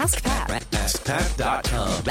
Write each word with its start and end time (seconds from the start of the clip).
Ask 0.00 0.24
Pat. 0.24 0.48
AskPat.com. 0.70 2.02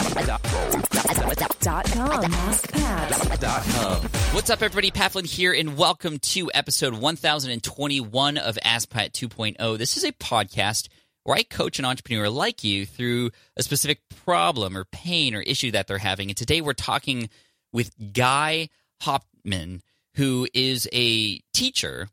Dot 1.60 1.86
com. 1.86 2.24
AskPat. 2.32 4.34
What's 4.36 4.52
up, 4.52 4.62
everybody? 4.62 4.92
Pat 4.92 5.14
Flynn 5.14 5.26
here, 5.26 5.54
and 5.54 5.76
welcome 5.76 6.20
to 6.20 6.52
episode 6.54 6.94
1021 6.94 8.38
of 8.38 8.60
Ask 8.64 8.92
Pat 8.92 9.12
2.0. 9.14 9.80
This 9.80 9.98
is 9.98 10.04
a 10.04 10.12
podcast 10.12 10.90
where 11.24 11.36
I 11.36 11.42
coach 11.42 11.80
an 11.80 11.86
entrepreneur 11.86 12.30
like 12.30 12.64
you 12.64 12.86
through 12.86 13.32
a 13.58 13.64
specific 13.64 14.02
problem 14.24 14.78
or 14.78 14.86
pain 14.92 15.34
or 15.34 15.42
issue 15.42 15.72
that 15.72 15.88
they're 15.88 15.98
having. 15.98 16.30
And 16.30 16.38
today 16.38 16.62
we're 16.62 16.74
talking 16.74 17.28
with 17.74 17.90
Guy 18.14 18.70
Hopman, 19.02 19.82
who 20.14 20.48
is 20.54 20.88
a 20.94 21.40
teacher 21.56 22.10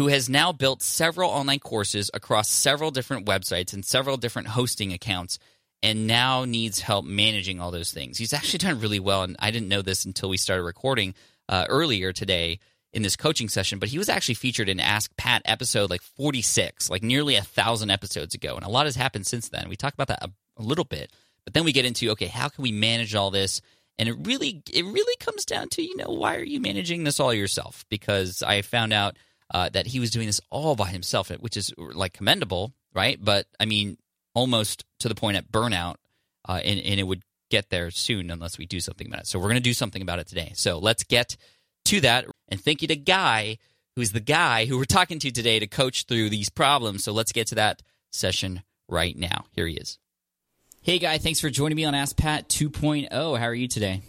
who 0.00 0.08
has 0.08 0.30
now 0.30 0.50
built 0.50 0.80
several 0.82 1.30
online 1.30 1.58
courses 1.58 2.10
across 2.14 2.48
several 2.48 2.90
different 2.90 3.26
websites 3.26 3.74
and 3.74 3.84
several 3.84 4.16
different 4.16 4.48
hosting 4.48 4.94
accounts 4.94 5.38
and 5.82 6.06
now 6.06 6.46
needs 6.46 6.80
help 6.80 7.04
managing 7.04 7.60
all 7.60 7.70
those 7.70 7.92
things. 7.92 8.16
He's 8.16 8.32
actually 8.32 8.60
done 8.60 8.80
really 8.80 8.98
well, 8.98 9.24
and 9.24 9.36
I 9.38 9.50
didn't 9.50 9.68
know 9.68 9.82
this 9.82 10.06
until 10.06 10.30
we 10.30 10.38
started 10.38 10.62
recording 10.62 11.14
uh, 11.50 11.66
earlier 11.68 12.14
today 12.14 12.60
in 12.94 13.02
this 13.02 13.14
coaching 13.14 13.50
session. 13.50 13.78
But 13.78 13.90
he 13.90 13.98
was 13.98 14.08
actually 14.08 14.36
featured 14.36 14.70
in 14.70 14.80
Ask 14.80 15.14
Pat 15.18 15.42
episode 15.44 15.90
like 15.90 16.00
46, 16.00 16.88
like 16.88 17.02
nearly 17.02 17.34
a 17.34 17.42
thousand 17.42 17.90
episodes 17.90 18.34
ago, 18.34 18.56
and 18.56 18.64
a 18.64 18.70
lot 18.70 18.86
has 18.86 18.96
happened 18.96 19.26
since 19.26 19.50
then. 19.50 19.68
We 19.68 19.76
talked 19.76 20.00
about 20.00 20.08
that 20.08 20.24
a, 20.24 20.30
a 20.56 20.62
little 20.62 20.86
bit, 20.86 21.12
but 21.44 21.52
then 21.52 21.64
we 21.64 21.72
get 21.72 21.84
into 21.84 22.08
okay, 22.12 22.28
how 22.28 22.48
can 22.48 22.62
we 22.62 22.72
manage 22.72 23.14
all 23.14 23.30
this? 23.30 23.60
And 23.98 24.08
it 24.08 24.16
really, 24.22 24.62
it 24.72 24.86
really 24.86 25.16
comes 25.18 25.44
down 25.44 25.68
to 25.72 25.82
you 25.82 25.94
know 25.98 26.08
why 26.08 26.36
are 26.36 26.42
you 26.42 26.58
managing 26.58 27.04
this 27.04 27.20
all 27.20 27.34
yourself? 27.34 27.84
Because 27.90 28.42
I 28.42 28.62
found 28.62 28.94
out 28.94 29.18
uh, 29.52 29.68
that 29.70 29.88
he 29.88 30.00
was 30.00 30.10
doing 30.10 30.26
this 30.26 30.40
all 30.50 30.76
by 30.76 30.88
himself, 30.88 31.30
which 31.40 31.56
is 31.56 31.72
like 31.78 32.12
commendable, 32.12 32.72
right? 32.94 33.18
But 33.22 33.46
I 33.58 33.64
mean, 33.64 33.98
almost 34.34 34.84
to 35.00 35.08
the 35.08 35.14
point 35.14 35.36
at 35.36 35.50
burnout, 35.50 35.96
uh, 36.48 36.60
and, 36.64 36.80
and 36.80 37.00
it 37.00 37.04
would 37.04 37.22
get 37.50 37.68
there 37.70 37.90
soon 37.90 38.30
unless 38.30 38.58
we 38.58 38.66
do 38.66 38.80
something 38.80 39.06
about 39.06 39.20
it. 39.20 39.26
So 39.26 39.38
we're 39.38 39.46
going 39.46 39.56
to 39.56 39.60
do 39.60 39.74
something 39.74 40.02
about 40.02 40.20
it 40.20 40.28
today. 40.28 40.52
So 40.54 40.78
let's 40.78 41.04
get 41.04 41.36
to 41.86 42.00
that. 42.02 42.26
And 42.48 42.60
thank 42.60 42.82
you 42.82 42.88
to 42.88 42.96
Guy, 42.96 43.58
who's 43.96 44.12
the 44.12 44.20
guy 44.20 44.66
who 44.66 44.78
we're 44.78 44.84
talking 44.84 45.18
to 45.18 45.30
today 45.30 45.58
to 45.58 45.66
coach 45.66 46.04
through 46.04 46.30
these 46.30 46.48
problems. 46.48 47.04
So 47.04 47.12
let's 47.12 47.32
get 47.32 47.48
to 47.48 47.56
that 47.56 47.82
session 48.10 48.62
right 48.88 49.16
now. 49.16 49.46
Here 49.52 49.66
he 49.66 49.74
is. 49.74 49.98
Hey, 50.82 50.98
Guy, 50.98 51.18
thanks 51.18 51.40
for 51.40 51.50
joining 51.50 51.76
me 51.76 51.84
on 51.84 51.94
Ask 51.94 52.16
Pat 52.16 52.48
2.0. 52.48 53.10
How 53.10 53.44
are 53.44 53.54
you 53.54 53.68
today? 53.68 54.02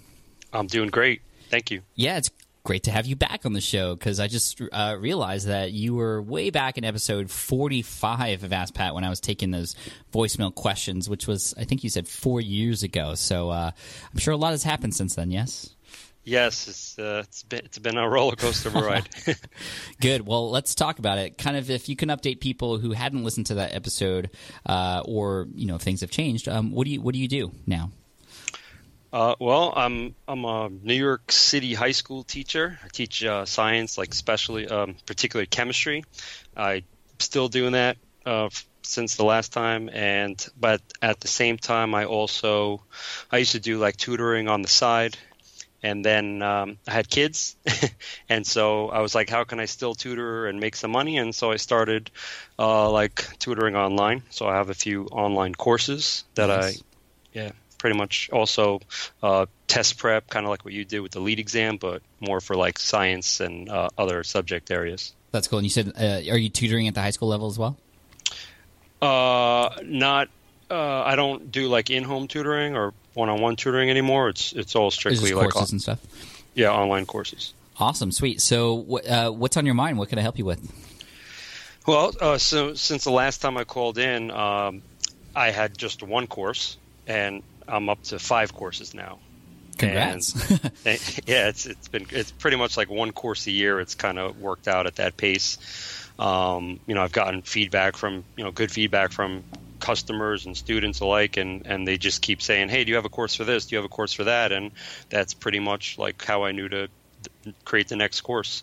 I'm 0.54 0.68
doing 0.68 0.90
great. 0.90 1.22
Thank 1.50 1.70
you. 1.72 1.82
Yeah, 1.96 2.18
it's 2.18 2.30
great 2.64 2.84
to 2.84 2.92
have 2.92 3.06
you 3.06 3.16
back 3.16 3.46
on 3.46 3.54
the 3.54 3.62
show 3.62 3.96
because 3.96 4.20
I 4.20 4.28
just 4.28 4.62
uh, 4.72 4.96
realized 5.00 5.48
that 5.48 5.72
you 5.72 5.96
were 5.96 6.22
way 6.22 6.50
back 6.50 6.78
in 6.78 6.86
episode 6.86 7.30
45 7.30 8.44
of 8.44 8.54
Ask 8.54 8.74
Pat 8.74 8.94
when 8.94 9.04
I 9.04 9.10
was 9.10 9.20
taking 9.20 9.52
those 9.52 9.76
voicemail 10.14 10.54
questions, 10.54 11.10
which 11.10 11.28
was, 11.28 11.54
I 11.58 11.64
think 11.64 11.84
you 11.84 11.90
said 11.90 12.08
four 12.08 12.40
years 12.40 12.84
ago. 12.84 13.16
So 13.16 13.50
uh, 13.50 13.72
I'm 14.12 14.20
sure 14.20 14.34
a 14.34 14.38
lot 14.38 14.52
has 14.52 14.64
happened 14.64 14.96
since 14.96 15.16
then, 15.16 15.32
yes? 15.32 15.76
Yes, 16.24 16.68
it's 16.68 17.00
uh, 17.00 17.24
it's 17.26 17.42
been 17.42 17.62
it's 17.66 17.80
been 17.80 17.98
a 17.98 18.08
roller 18.08 18.36
coaster 18.36 18.70
ride. 18.70 19.10
Good. 20.02 20.28
Well, 20.28 20.52
let's 20.52 20.76
talk 20.76 21.00
about 21.00 21.18
it. 21.18 21.40
Kind 21.40 21.58
of, 21.58 21.72
if 21.72 21.90
you 21.90 21.96
can 21.96 22.10
update 22.10 22.40
people 22.40 22.78
who 22.78 22.92
hadn't 22.92 23.24
listened 23.24 23.48
to 23.48 23.56
that 23.56 23.74
episode, 23.74 24.30
uh, 24.68 25.02
or 25.06 25.48
you 25.56 25.66
know, 25.66 25.80
things 25.80 26.02
have 26.02 26.12
changed. 26.12 26.48
Um, 26.48 26.72
what 26.74 26.86
do 26.86 26.92
you 26.92 27.02
what 27.02 27.16
do 27.16 27.20
you 27.20 27.28
do 27.28 27.52
now? 27.66 27.90
Uh, 29.14 29.36
well, 29.40 29.74
I'm 29.76 30.16
I'm 30.28 30.46
a 30.46 30.70
New 30.70 30.94
York 30.94 31.32
City 31.32 31.74
high 31.74 31.92
school 31.92 32.24
teacher. 32.24 32.80
I 32.84 32.88
teach 32.94 33.24
uh, 33.24 33.46
science, 33.46 33.98
like 33.98 34.12
especially 34.12 34.68
um, 34.68 34.96
particularly 35.06 35.48
chemistry. 35.48 36.04
I'm 36.56 36.84
still 37.20 37.50
doing 37.50 37.74
that 37.74 37.98
uh, 38.26 38.50
since 38.84 39.16
the 39.16 39.26
last 39.26 39.52
time, 39.52 39.90
and 39.90 40.46
but 40.58 40.82
at 41.02 41.20
the 41.20 41.28
same 41.28 41.58
time, 41.58 41.94
I 41.94 42.06
also 42.06 42.86
I 43.32 43.38
used 43.38 43.52
to 43.52 43.60
do 43.60 43.80
like 43.80 43.98
tutoring 43.98 44.48
on 44.48 44.62
the 44.62 44.70
side. 44.70 45.18
And 45.84 46.06
then 46.06 46.44
um, 46.44 46.78
I 46.88 46.92
had 46.92 47.10
kids, 47.10 47.56
and 48.30 48.46
so 48.46 48.90
I 48.90 49.00
was 49.00 49.16
like, 49.16 49.32
"How 49.32 49.46
can 49.46 49.60
I 49.60 49.66
still 49.66 49.96
tutor 49.96 50.46
and 50.46 50.60
make 50.60 50.76
some 50.76 50.92
money?" 50.92 51.18
And 51.18 51.34
so 51.34 51.52
I 51.52 51.56
started 51.58 52.12
uh, 52.60 52.88
like 52.92 53.26
tutoring 53.40 53.76
online. 53.76 54.22
So 54.30 54.48
I 54.48 54.58
have 54.58 54.70
a 54.70 54.76
few 54.76 55.06
online 55.06 55.56
courses 55.56 56.24
that 56.36 56.50
Nice. 56.50 56.84
I, 57.34 57.40
yeah, 57.40 57.52
pretty 57.82 57.98
much 57.98 58.30
also 58.32 58.80
uh, 59.24 59.48
test 59.68 59.98
prep, 59.98 60.30
kind 60.30 60.46
of 60.46 60.52
like 60.52 60.64
what 60.64 60.74
you 60.74 60.86
did 60.86 61.00
with 61.00 61.12
the 61.12 61.20
LEED 61.20 61.40
exam, 61.40 61.78
but 61.78 62.04
more 62.20 62.40
for 62.40 62.56
like 62.56 62.78
science 62.78 63.40
and 63.40 63.70
uh, 63.70 63.90
other 63.98 64.24
subject 64.24 64.70
areas. 64.70 65.14
That's 65.32 65.48
cool. 65.48 65.58
And 65.58 65.66
you 65.66 65.72
said, 65.72 65.94
uh, 66.00 66.32
are 66.32 66.38
you 66.38 66.50
tutoring 66.50 66.88
at 66.88 66.94
the 66.94 67.02
high 67.02 67.10
school 67.10 67.30
level 67.30 67.48
as 67.48 67.58
well? 67.58 67.76
Uh, 69.02 69.70
not. 69.84 70.30
Uh, 70.70 71.02
I 71.02 71.16
don't 71.16 71.52
do 71.52 71.68
like 71.68 71.90
in-home 71.90 72.28
tutoring 72.28 72.76
or 72.76 72.94
one-on-one 73.16 73.56
tutoring 73.56 73.90
anymore. 73.90 74.30
It's 74.30 74.54
it's 74.54 74.76
all 74.76 74.92
strictly 74.92 75.32
this 75.32 75.34
like 75.34 75.50
courses 75.50 75.72
on- 75.72 75.74
and 75.74 75.82
stuff? 75.82 76.00
yeah 76.54 76.72
online 76.72 77.06
courses. 77.06 77.54
Awesome, 77.78 78.12
sweet. 78.12 78.42
So, 78.42 79.00
uh, 79.00 79.30
what's 79.32 79.58
on 79.58 79.66
your 79.66 79.74
mind? 79.74 79.98
What 79.98 80.10
can 80.10 80.20
I 80.20 80.22
help 80.22 80.38
you 80.38 80.46
with? 80.46 80.62
Well, 81.88 82.14
uh, 82.22 82.38
so 82.38 82.76
since 82.76 83.06
the 83.06 83.12
last 83.12 83.42
time 83.42 83.58
I 83.58 83.64
called 83.64 83.98
in, 83.98 84.30
um, 84.30 84.84
I 85.36 85.50
had 85.50 85.76
just 85.76 86.04
one 86.04 86.28
course, 86.28 86.78
and 87.08 87.42
I'm 87.68 87.90
up 87.90 88.02
to 88.04 88.20
five 88.20 88.54
courses 88.54 88.94
now. 88.94 89.20
Congrats. 89.78 90.50
And- 90.52 90.62
yeah, 91.26 91.48
it's 91.48 91.66
it's 91.66 91.88
been 91.88 92.06
it's 92.12 92.32
pretty 92.32 92.58
much 92.58 92.78
like 92.78 92.90
one 92.90 93.12
course 93.12 93.48
a 93.48 93.52
year. 93.52 93.80
It's 93.80 93.96
kind 93.96 94.20
of 94.20 94.40
worked 94.40 94.68
out 94.68 94.88
at 94.88 94.96
that 94.98 95.18
pace. 95.18 95.58
Um, 96.20 96.80
you 96.86 96.94
know, 96.94 97.02
I've 97.02 97.12
gotten 97.12 97.42
feedback 97.42 97.98
from 97.98 98.24
you 98.36 98.44
know 98.44 98.52
good 98.52 98.72
feedback 98.72 99.12
from 99.12 99.44
customers 99.80 100.46
and 100.46 100.56
students 100.56 101.00
alike, 101.00 101.38
and 101.38 101.66
and 101.66 101.88
they 101.88 101.98
just 101.98 102.22
keep 102.22 102.42
saying, 102.42 102.70
"Hey, 102.70 102.84
do 102.84 102.90
you 102.90 102.96
have 102.96 103.06
a 103.06 103.10
course 103.10 103.36
for 103.36 103.44
this? 103.44 103.66
Do 103.66 103.76
you 103.76 103.78
have 103.78 103.86
a 103.86 103.90
course 103.90 104.14
for 104.14 104.26
that?" 104.26 104.52
And 104.52 104.72
that's 105.10 105.34
pretty 105.34 105.60
much 105.60 105.98
like 105.98 106.24
how 106.24 106.44
I 106.44 106.52
knew 106.52 106.70
to 106.70 106.88
create 107.66 107.88
the 107.88 107.96
next 107.96 108.22
course. 108.22 108.62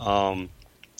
Um, 0.00 0.48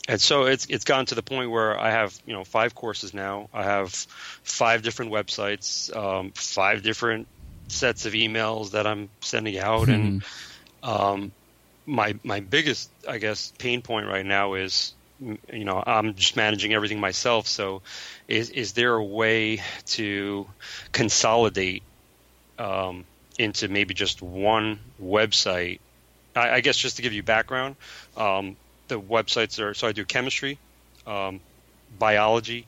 and 0.08 0.20
so 0.20 0.44
it's 0.44 0.66
it's 0.66 0.84
gotten 0.84 1.06
to 1.06 1.14
the 1.14 1.22
point 1.22 1.50
where 1.50 1.78
I 1.78 1.90
have 1.90 2.18
you 2.26 2.34
know 2.34 2.44
five 2.44 2.74
courses 2.74 3.14
now. 3.14 3.48
I 3.54 3.64
have 3.64 3.90
five 3.92 4.82
different 4.82 5.12
websites, 5.12 5.94
um, 5.96 6.32
five 6.32 6.82
different 6.82 7.26
sets 7.68 8.04
of 8.04 8.12
emails 8.12 8.72
that 8.72 8.86
I'm 8.86 9.08
sending 9.20 9.58
out, 9.58 9.88
and 9.88 10.22
um, 10.82 11.32
my 11.86 12.16
my 12.22 12.40
biggest 12.40 12.90
I 13.08 13.18
guess 13.18 13.52
pain 13.58 13.80
point 13.80 14.06
right 14.06 14.26
now 14.26 14.54
is 14.54 14.92
you 15.20 15.64
know 15.64 15.82
I'm 15.84 16.14
just 16.14 16.36
managing 16.36 16.74
everything 16.74 17.00
myself. 17.00 17.46
So 17.46 17.80
is 18.28 18.50
is 18.50 18.74
there 18.74 18.94
a 18.94 19.04
way 19.04 19.62
to 19.86 20.46
consolidate 20.92 21.82
um, 22.58 23.04
into 23.38 23.68
maybe 23.68 23.94
just 23.94 24.20
one 24.20 24.80
website? 25.02 25.80
I, 26.36 26.50
I 26.50 26.60
guess 26.60 26.76
just 26.76 26.96
to 26.96 27.02
give 27.02 27.12
you 27.12 27.22
background, 27.22 27.76
um, 28.16 28.56
the 28.88 29.00
websites 29.00 29.60
are 29.60 29.74
so 29.74 29.86
I 29.86 29.92
do 29.92 30.04
chemistry, 30.04 30.58
um, 31.06 31.40
biology, 31.98 32.66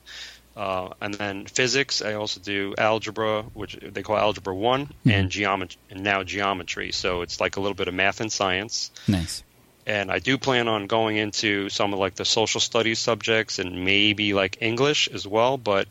uh, 0.56 0.90
and 1.00 1.14
then 1.14 1.46
physics. 1.46 2.02
I 2.02 2.14
also 2.14 2.40
do 2.40 2.74
algebra, 2.78 3.42
which 3.42 3.76
they 3.80 4.02
call 4.02 4.16
algebra 4.16 4.54
one, 4.54 4.88
and 5.04 5.30
geometry, 5.30 5.78
and 5.90 6.02
now 6.02 6.22
geometry. 6.22 6.92
So 6.92 7.22
it's 7.22 7.40
like 7.40 7.56
a 7.56 7.60
little 7.60 7.74
bit 7.74 7.88
of 7.88 7.94
math 7.94 8.20
and 8.20 8.32
science. 8.32 8.90
nice. 9.06 9.42
And 9.88 10.10
I 10.10 10.18
do 10.18 10.36
plan 10.36 10.66
on 10.66 10.88
going 10.88 11.16
into 11.16 11.68
some 11.68 11.92
of 11.92 12.00
like 12.00 12.16
the 12.16 12.24
social 12.24 12.60
studies 12.60 12.98
subjects 12.98 13.60
and 13.60 13.84
maybe 13.84 14.34
like 14.34 14.58
English 14.60 15.08
as 15.08 15.28
well, 15.28 15.56
but 15.58 15.86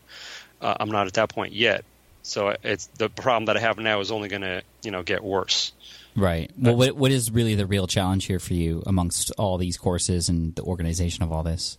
uh, 0.60 0.76
I'm 0.78 0.92
not 0.92 1.08
at 1.08 1.14
that 1.14 1.30
point 1.30 1.54
yet. 1.54 1.86
So 2.22 2.56
it's 2.64 2.88
the 2.88 3.08
problem 3.08 3.46
that 3.46 3.56
I 3.56 3.62
have 3.62 3.78
now 3.78 4.02
is 4.02 4.12
only 4.12 4.28
going 4.28 4.42
to 4.42 4.64
you 4.84 4.92
know 4.92 5.04
get 5.04 5.24
worse. 5.24 5.72
Right. 6.16 6.50
Well, 6.58 6.76
what, 6.76 6.96
what 6.96 7.12
is 7.12 7.30
really 7.30 7.56
the 7.56 7.66
real 7.66 7.88
challenge 7.88 8.26
here 8.26 8.40
for 8.40 8.54
you 8.54 8.84
amongst 8.86 9.32
all 9.38 9.58
these 9.58 9.78
courses 9.78 10.30
and 10.30 10.56
the 10.56 10.64
organization 10.64 11.24
of 11.24 11.32
all 11.32 11.44
this? 11.44 11.78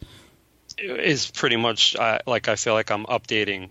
is 0.78 1.30
pretty 1.30 1.56
much 1.56 1.96
uh, 1.96 2.18
like 2.26 2.48
I 2.48 2.56
feel 2.56 2.74
like 2.74 2.90
I'm 2.90 3.04
updating. 3.06 3.70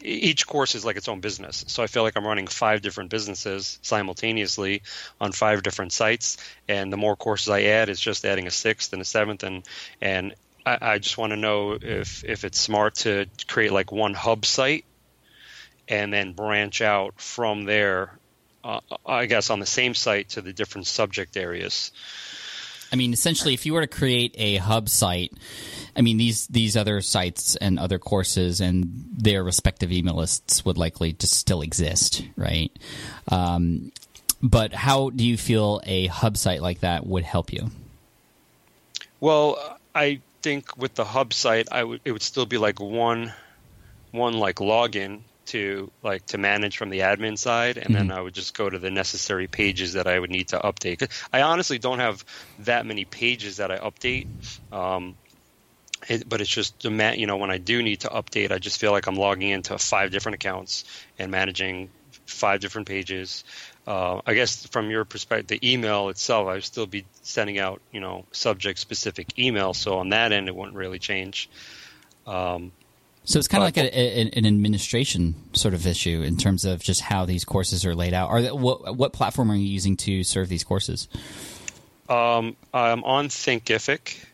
Each 0.00 0.46
course 0.46 0.76
is 0.76 0.84
like 0.84 0.96
its 0.96 1.08
own 1.08 1.20
business, 1.20 1.64
so 1.66 1.82
I 1.82 1.88
feel 1.88 2.04
like 2.04 2.16
I'm 2.16 2.24
running 2.24 2.46
five 2.46 2.82
different 2.82 3.10
businesses 3.10 3.80
simultaneously 3.82 4.82
on 5.20 5.32
five 5.32 5.64
different 5.64 5.92
sites. 5.92 6.36
And 6.68 6.92
the 6.92 6.96
more 6.96 7.16
courses 7.16 7.48
I 7.48 7.62
add, 7.62 7.88
it's 7.88 8.00
just 8.00 8.24
adding 8.24 8.46
a 8.46 8.52
sixth 8.52 8.92
and 8.92 9.02
a 9.02 9.04
seventh, 9.04 9.42
and 9.42 9.64
and 10.00 10.34
I, 10.64 10.78
I 10.80 10.98
just 10.98 11.18
want 11.18 11.32
to 11.32 11.36
know 11.36 11.76
if 11.80 12.24
if 12.24 12.44
it's 12.44 12.60
smart 12.60 12.94
to 12.96 13.26
create 13.48 13.72
like 13.72 13.90
one 13.90 14.14
hub 14.14 14.44
site 14.44 14.84
and 15.88 16.12
then 16.12 16.32
branch 16.32 16.80
out 16.80 17.20
from 17.20 17.64
there. 17.64 18.18
Uh, 18.64 18.80
I 19.04 19.26
guess 19.26 19.50
on 19.50 19.58
the 19.58 19.66
same 19.66 19.94
site 19.94 20.30
to 20.30 20.40
the 20.40 20.52
different 20.52 20.86
subject 20.86 21.36
areas. 21.36 21.90
I 22.92 22.96
mean, 22.96 23.12
essentially, 23.12 23.54
if 23.54 23.64
you 23.64 23.72
were 23.72 23.80
to 23.80 23.86
create 23.86 24.34
a 24.36 24.56
hub 24.56 24.88
site, 24.88 25.32
I 25.96 26.02
mean 26.02 26.18
these 26.18 26.46
these 26.48 26.76
other 26.76 27.00
sites 27.00 27.56
and 27.56 27.78
other 27.78 27.98
courses 27.98 28.60
and 28.60 29.06
their 29.16 29.42
respective 29.42 29.90
email 29.90 30.14
lists 30.14 30.64
would 30.64 30.76
likely 30.76 31.14
just 31.14 31.34
still 31.34 31.62
exist, 31.62 32.22
right? 32.36 32.70
Um, 33.28 33.92
but 34.42 34.74
how 34.74 35.10
do 35.10 35.24
you 35.24 35.36
feel 35.36 35.80
a 35.84 36.06
hub 36.06 36.36
site 36.36 36.60
like 36.60 36.80
that 36.80 37.06
would 37.06 37.24
help 37.24 37.52
you? 37.52 37.70
Well, 39.20 39.78
I 39.94 40.20
think 40.42 40.76
with 40.76 40.94
the 40.94 41.04
hub 41.04 41.32
site, 41.32 41.68
I 41.72 41.84
would 41.84 42.00
it 42.04 42.12
would 42.12 42.22
still 42.22 42.46
be 42.46 42.58
like 42.58 42.78
one 42.78 43.32
one 44.10 44.34
like 44.34 44.56
login 44.56 45.20
to 45.46 45.90
like 46.02 46.24
to 46.26 46.38
manage 46.38 46.76
from 46.76 46.90
the 46.90 47.00
admin 47.00 47.36
side, 47.38 47.78
and 47.78 47.94
then 47.94 48.10
Mhm. 48.10 48.12
I 48.12 48.20
would 48.20 48.34
just 48.34 48.54
go 48.54 48.68
to 48.68 48.78
the 48.78 48.90
necessary 48.90 49.48
pages 49.48 49.94
that 49.94 50.06
I 50.06 50.18
would 50.18 50.30
need 50.30 50.48
to 50.48 50.58
update 50.58 51.10
I 51.32 51.42
honestly 51.42 51.78
don't 51.78 51.98
have 51.98 52.24
that 52.58 52.86
many 52.86 53.04
pages 53.04 53.56
that 53.58 53.70
I 53.70 53.78
update. 53.78 54.26
Um, 54.70 55.16
it, 56.08 56.28
but 56.28 56.40
it's 56.40 56.50
just 56.50 56.84
you 56.84 57.26
know 57.26 57.36
when 57.36 57.50
I 57.50 57.58
do 57.58 57.82
need 57.82 58.00
to 58.00 58.08
update, 58.08 58.50
I 58.50 58.58
just 58.58 58.80
feel 58.80 58.92
like 58.92 59.06
I'm 59.06 59.14
logging 59.14 59.50
into 59.50 59.78
five 59.78 60.10
different 60.10 60.34
accounts 60.36 60.84
and 61.18 61.30
managing 61.30 61.92
five 62.26 62.60
different 62.60 62.88
pages. 62.88 63.44
Uh, 63.86 64.20
I 64.26 64.34
guess 64.34 64.66
from 64.68 64.90
your 64.90 65.04
perspective, 65.04 65.46
the 65.60 65.72
email 65.72 66.08
itself, 66.08 66.48
I 66.48 66.54
would 66.54 66.64
still 66.64 66.86
be 66.86 67.06
sending 67.22 67.58
out 67.58 67.82
you 67.92 68.00
know 68.00 68.26
subject 68.32 68.78
specific 68.78 69.38
email, 69.38 69.74
so 69.74 69.98
on 69.98 70.08
that 70.10 70.32
end, 70.32 70.48
it 70.48 70.56
wouldn't 70.56 70.76
really 70.76 70.98
change. 70.98 71.48
Um, 72.26 72.72
So 73.24 73.38
it's 73.38 73.46
kind 73.48 73.62
of 73.62 73.66
like 73.66 73.76
a, 73.76 73.96
a, 73.96 74.30
an 74.36 74.46
administration 74.46 75.36
sort 75.52 75.74
of 75.74 75.86
issue 75.86 76.22
in 76.22 76.36
terms 76.36 76.64
of 76.64 76.82
just 76.82 77.00
how 77.02 77.24
these 77.24 77.44
courses 77.44 77.86
are 77.86 77.94
laid 77.94 78.14
out. 78.14 78.30
Are 78.30 78.42
they, 78.42 78.50
what, 78.50 78.96
what 78.96 79.12
platform 79.12 79.50
are 79.50 79.54
you 79.54 79.66
using 79.66 79.96
to 79.98 80.24
serve 80.24 80.48
these 80.48 80.64
courses? 80.64 81.08
um, 82.08 82.56
I'm 82.74 83.04
on 83.04 83.28
Thinkific. 83.28 84.24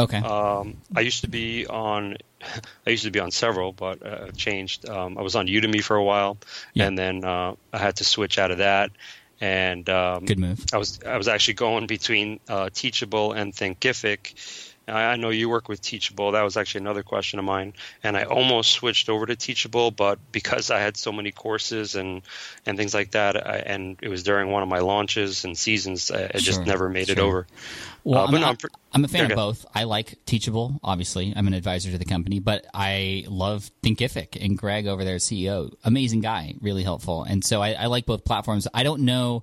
Okay. 0.00 0.18
Um, 0.18 0.76
I 0.94 1.00
used 1.00 1.22
to 1.22 1.28
be 1.28 1.66
on, 1.66 2.16
I 2.86 2.90
used 2.90 3.04
to 3.04 3.10
be 3.10 3.18
on 3.20 3.30
several, 3.32 3.72
but 3.72 4.06
uh, 4.06 4.30
changed. 4.30 4.88
Um, 4.88 5.18
I 5.18 5.22
was 5.22 5.34
on 5.34 5.46
Udemy 5.48 5.82
for 5.82 5.96
a 5.96 6.04
while, 6.04 6.38
Yeah. 6.74 6.86
and 6.86 6.96
then 6.96 7.24
uh, 7.24 7.54
I 7.72 7.78
had 7.78 7.96
to 7.96 8.04
switch 8.04 8.38
out 8.38 8.50
of 8.52 8.58
that. 8.58 8.92
And 9.40 9.88
um, 9.88 10.24
Good 10.24 10.38
move. 10.38 10.64
I 10.72 10.78
was 10.78 11.00
I 11.06 11.16
was 11.16 11.28
actually 11.28 11.54
going 11.54 11.86
between 11.86 12.40
uh, 12.48 12.70
Teachable 12.72 13.32
and 13.32 13.52
Thinkific. 13.52 14.67
I, 14.88 15.16
know 15.16 15.30
you 15.30 15.48
work 15.48 15.68
with 15.68 15.80
Teachable. 15.80 16.32
That 16.32 16.42
was 16.42 16.56
actually 16.56 16.80
another 16.82 17.02
question 17.02 17.38
of 17.38 17.44
mine, 17.44 17.74
and 18.02 18.16
I 18.16 18.24
almost 18.24 18.72
switched 18.72 19.08
over 19.08 19.26
to 19.26 19.36
Teachable, 19.36 19.90
but 19.90 20.18
because 20.32 20.70
I 20.70 20.78
had 20.80 20.96
so 20.96 21.12
many 21.12 21.30
courses 21.30 21.94
and 21.94 22.22
and 22.66 22.78
things 22.78 22.94
like 22.94 23.12
that, 23.12 23.36
I, 23.46 23.56
and 23.58 23.98
it 24.02 24.08
was 24.08 24.22
during 24.22 24.50
one 24.50 24.62
of 24.62 24.68
my 24.68 24.78
launches 24.80 25.44
and 25.44 25.56
seasons, 25.56 26.10
I, 26.10 26.24
I 26.34 26.38
Sure, 26.38 26.40
just 26.40 26.66
never 26.66 26.88
made 26.88 27.08
it 27.10 27.18
over. 27.18 27.46
Well, 28.04 28.20
Uh, 28.20 28.26
I'm, 28.26 28.30
no, 28.32 28.36
I'm, 28.38 28.44
I'm 28.44 28.56
pre- 28.56 28.70
I'm 28.92 29.04
a 29.04 29.08
fan 29.08 29.30
of 29.30 29.36
both. 29.36 29.66
I 29.74 29.84
like 29.84 30.24
Teachable, 30.24 30.80
obviously. 30.82 31.32
I'm 31.36 31.46
an 31.46 31.54
advisor 31.54 31.90
to 31.90 31.98
the 31.98 32.04
company, 32.04 32.40
but 32.40 32.66
I 32.72 33.24
love 33.28 33.70
Thinkific 33.82 34.42
and 34.42 34.56
Greg 34.56 34.86
over 34.86 35.04
there, 35.04 35.16
CEO. 35.16 35.72
Amazing 35.84 36.20
guy, 36.20 36.54
really 36.60 36.82
helpful. 36.82 37.24
And 37.24 37.44
so 37.44 37.60
I, 37.60 37.72
I 37.72 37.86
like 37.86 38.06
both 38.06 38.24
platforms. 38.24 38.66
I 38.72 38.82
don't 38.82 39.02
know 39.02 39.42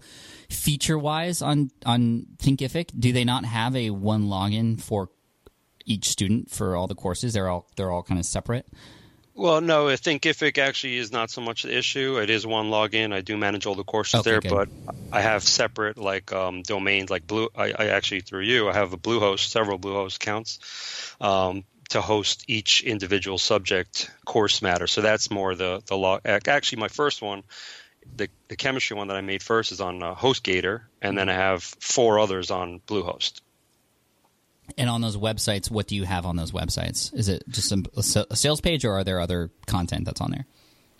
feature 0.49 0.97
wise 0.97 1.41
on, 1.41 1.71
on 1.85 2.25
Thinkific. 2.37 2.89
Do 2.97 3.11
they 3.11 3.23
not 3.23 3.45
have 3.45 3.75
a 3.75 3.89
one 3.91 4.25
login 4.27 4.81
for 4.81 5.09
each 5.85 6.05
student 6.09 6.51
for 6.51 6.75
all 6.75 6.87
the 6.87 6.95
courses? 6.95 7.33
They're 7.33 7.49
all, 7.49 7.67
they're 7.75 7.91
all 7.91 8.03
kind 8.03 8.19
of 8.19 8.25
separate. 8.25 8.65
Well, 9.37 9.59
no, 9.59 9.89
I 9.89 9.97
think 9.97 10.21
Thinkific 10.21 10.57
actually 10.57 10.95
is 10.95 11.11
not 11.11 11.29
so 11.29 11.41
much 11.41 11.63
the 11.63 11.77
issue. 11.77 12.19
It 12.19 12.29
is 12.29 12.47
one 12.47 12.67
login. 12.67 13.13
I 13.13 13.19
do 13.19 13.35
manage 13.35 13.65
all 13.65 13.75
the 13.75 13.83
courses 13.83 14.21
Okay, 14.21 14.29
there, 14.29 14.39
good. 14.39 14.49
but 14.49 14.69
I 15.11 15.19
have 15.19 15.43
separate 15.43 15.97
like 15.97 16.31
um, 16.31 16.61
domains 16.61 17.09
like 17.09 17.27
Blue. 17.27 17.49
I, 17.53 17.73
I 17.77 17.85
actually 17.87 18.21
through 18.21 18.43
you, 18.43 18.69
I 18.69 18.73
have 18.73 18.93
a 18.93 18.97
Bluehost, 18.97 19.49
several 19.49 19.77
Bluehost 19.77 20.15
accounts 20.15 21.13
um, 21.19 21.65
to 21.89 21.99
host 21.99 22.45
each 22.47 22.81
individual 22.81 23.37
subject 23.37 24.09
course 24.23 24.61
matter. 24.61 24.87
So 24.87 25.01
that's 25.01 25.29
more 25.29 25.53
the 25.53 25.83
the 25.85 25.97
log. 25.97 26.21
Actually, 26.25 26.79
my 26.79 26.87
first 26.87 27.21
one, 27.21 27.43
the 28.15 28.29
the 28.47 28.55
chemistry 28.55 28.95
one 28.95 29.09
that 29.09 29.17
I 29.17 29.21
made 29.21 29.43
first 29.43 29.73
is 29.73 29.81
on 29.81 30.01
uh, 30.01 30.15
HostGator, 30.15 30.83
and 31.01 31.17
then 31.17 31.27
I 31.27 31.33
have 31.33 31.61
four 31.61 32.19
others 32.19 32.51
on 32.51 32.79
Bluehost. 32.87 33.41
And 34.77 34.89
on 34.89 35.01
those 35.01 35.17
websites, 35.17 35.69
what 35.69 35.87
do 35.87 35.95
you 35.95 36.03
have 36.03 36.25
on 36.25 36.35
those 36.35 36.51
websites? 36.51 37.13
Is 37.13 37.29
it 37.29 37.43
just 37.47 37.71
a, 37.71 37.83
a 38.29 38.35
sales 38.35 38.61
page 38.61 38.83
or 38.83 38.93
are 38.93 39.03
there 39.03 39.19
other 39.19 39.51
content 39.67 40.05
that's 40.05 40.21
on 40.21 40.31
there? 40.31 40.45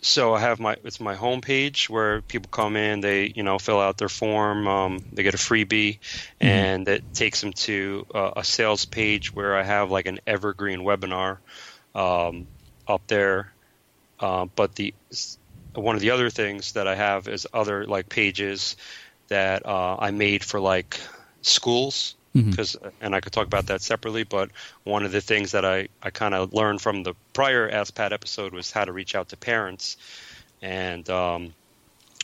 So 0.02 0.34
I 0.34 0.40
have 0.40 0.60
my 0.60 0.76
it's 0.84 1.00
my 1.00 1.16
homepage 1.16 1.88
where 1.88 2.22
people 2.22 2.48
come 2.50 2.76
in, 2.76 3.00
they 3.00 3.32
you 3.34 3.42
know 3.42 3.58
fill 3.58 3.80
out 3.80 3.98
their 3.98 4.08
form, 4.08 4.68
um, 4.68 5.04
they 5.12 5.22
get 5.22 5.34
a 5.34 5.38
freebie, 5.38 5.98
and 6.38 6.86
it 6.86 7.02
takes 7.12 7.40
them 7.40 7.52
to 7.54 8.06
uh, 8.14 8.32
a 8.36 8.44
sales 8.44 8.84
page 8.84 9.34
where 9.34 9.56
I 9.56 9.62
have 9.62 9.90
like 9.90 10.06
an 10.06 10.20
evergreen 10.26 10.80
webinar 10.80 11.38
um, 11.94 12.46
up 12.86 13.06
there. 13.08 13.52
Uh, 14.20 14.46
but 14.54 14.74
the 14.76 14.94
one 15.74 15.94
of 15.96 16.02
the 16.02 16.10
other 16.10 16.30
things 16.30 16.72
that 16.72 16.86
I 16.86 16.94
have 16.94 17.26
is 17.26 17.46
other 17.52 17.84
like 17.86 18.08
pages 18.08 18.76
that 19.28 19.66
uh, 19.66 19.96
I 19.98 20.10
made 20.10 20.44
for 20.44 20.60
like 20.60 21.00
schools 21.42 22.14
because 22.42 22.76
and 23.00 23.14
I 23.14 23.20
could 23.20 23.32
talk 23.32 23.46
about 23.46 23.66
that 23.66 23.82
separately. 23.82 24.24
But 24.24 24.50
one 24.84 25.04
of 25.04 25.12
the 25.12 25.20
things 25.20 25.52
that 25.52 25.64
I, 25.64 25.88
I 26.02 26.10
kind 26.10 26.34
of 26.34 26.52
learned 26.52 26.80
from 26.80 27.02
the 27.02 27.14
prior 27.32 27.70
AskPat 27.70 28.12
episode 28.12 28.52
was 28.52 28.70
how 28.70 28.84
to 28.84 28.92
reach 28.92 29.14
out 29.14 29.30
to 29.30 29.36
parents, 29.36 29.96
and 30.62 31.08
um, 31.10 31.54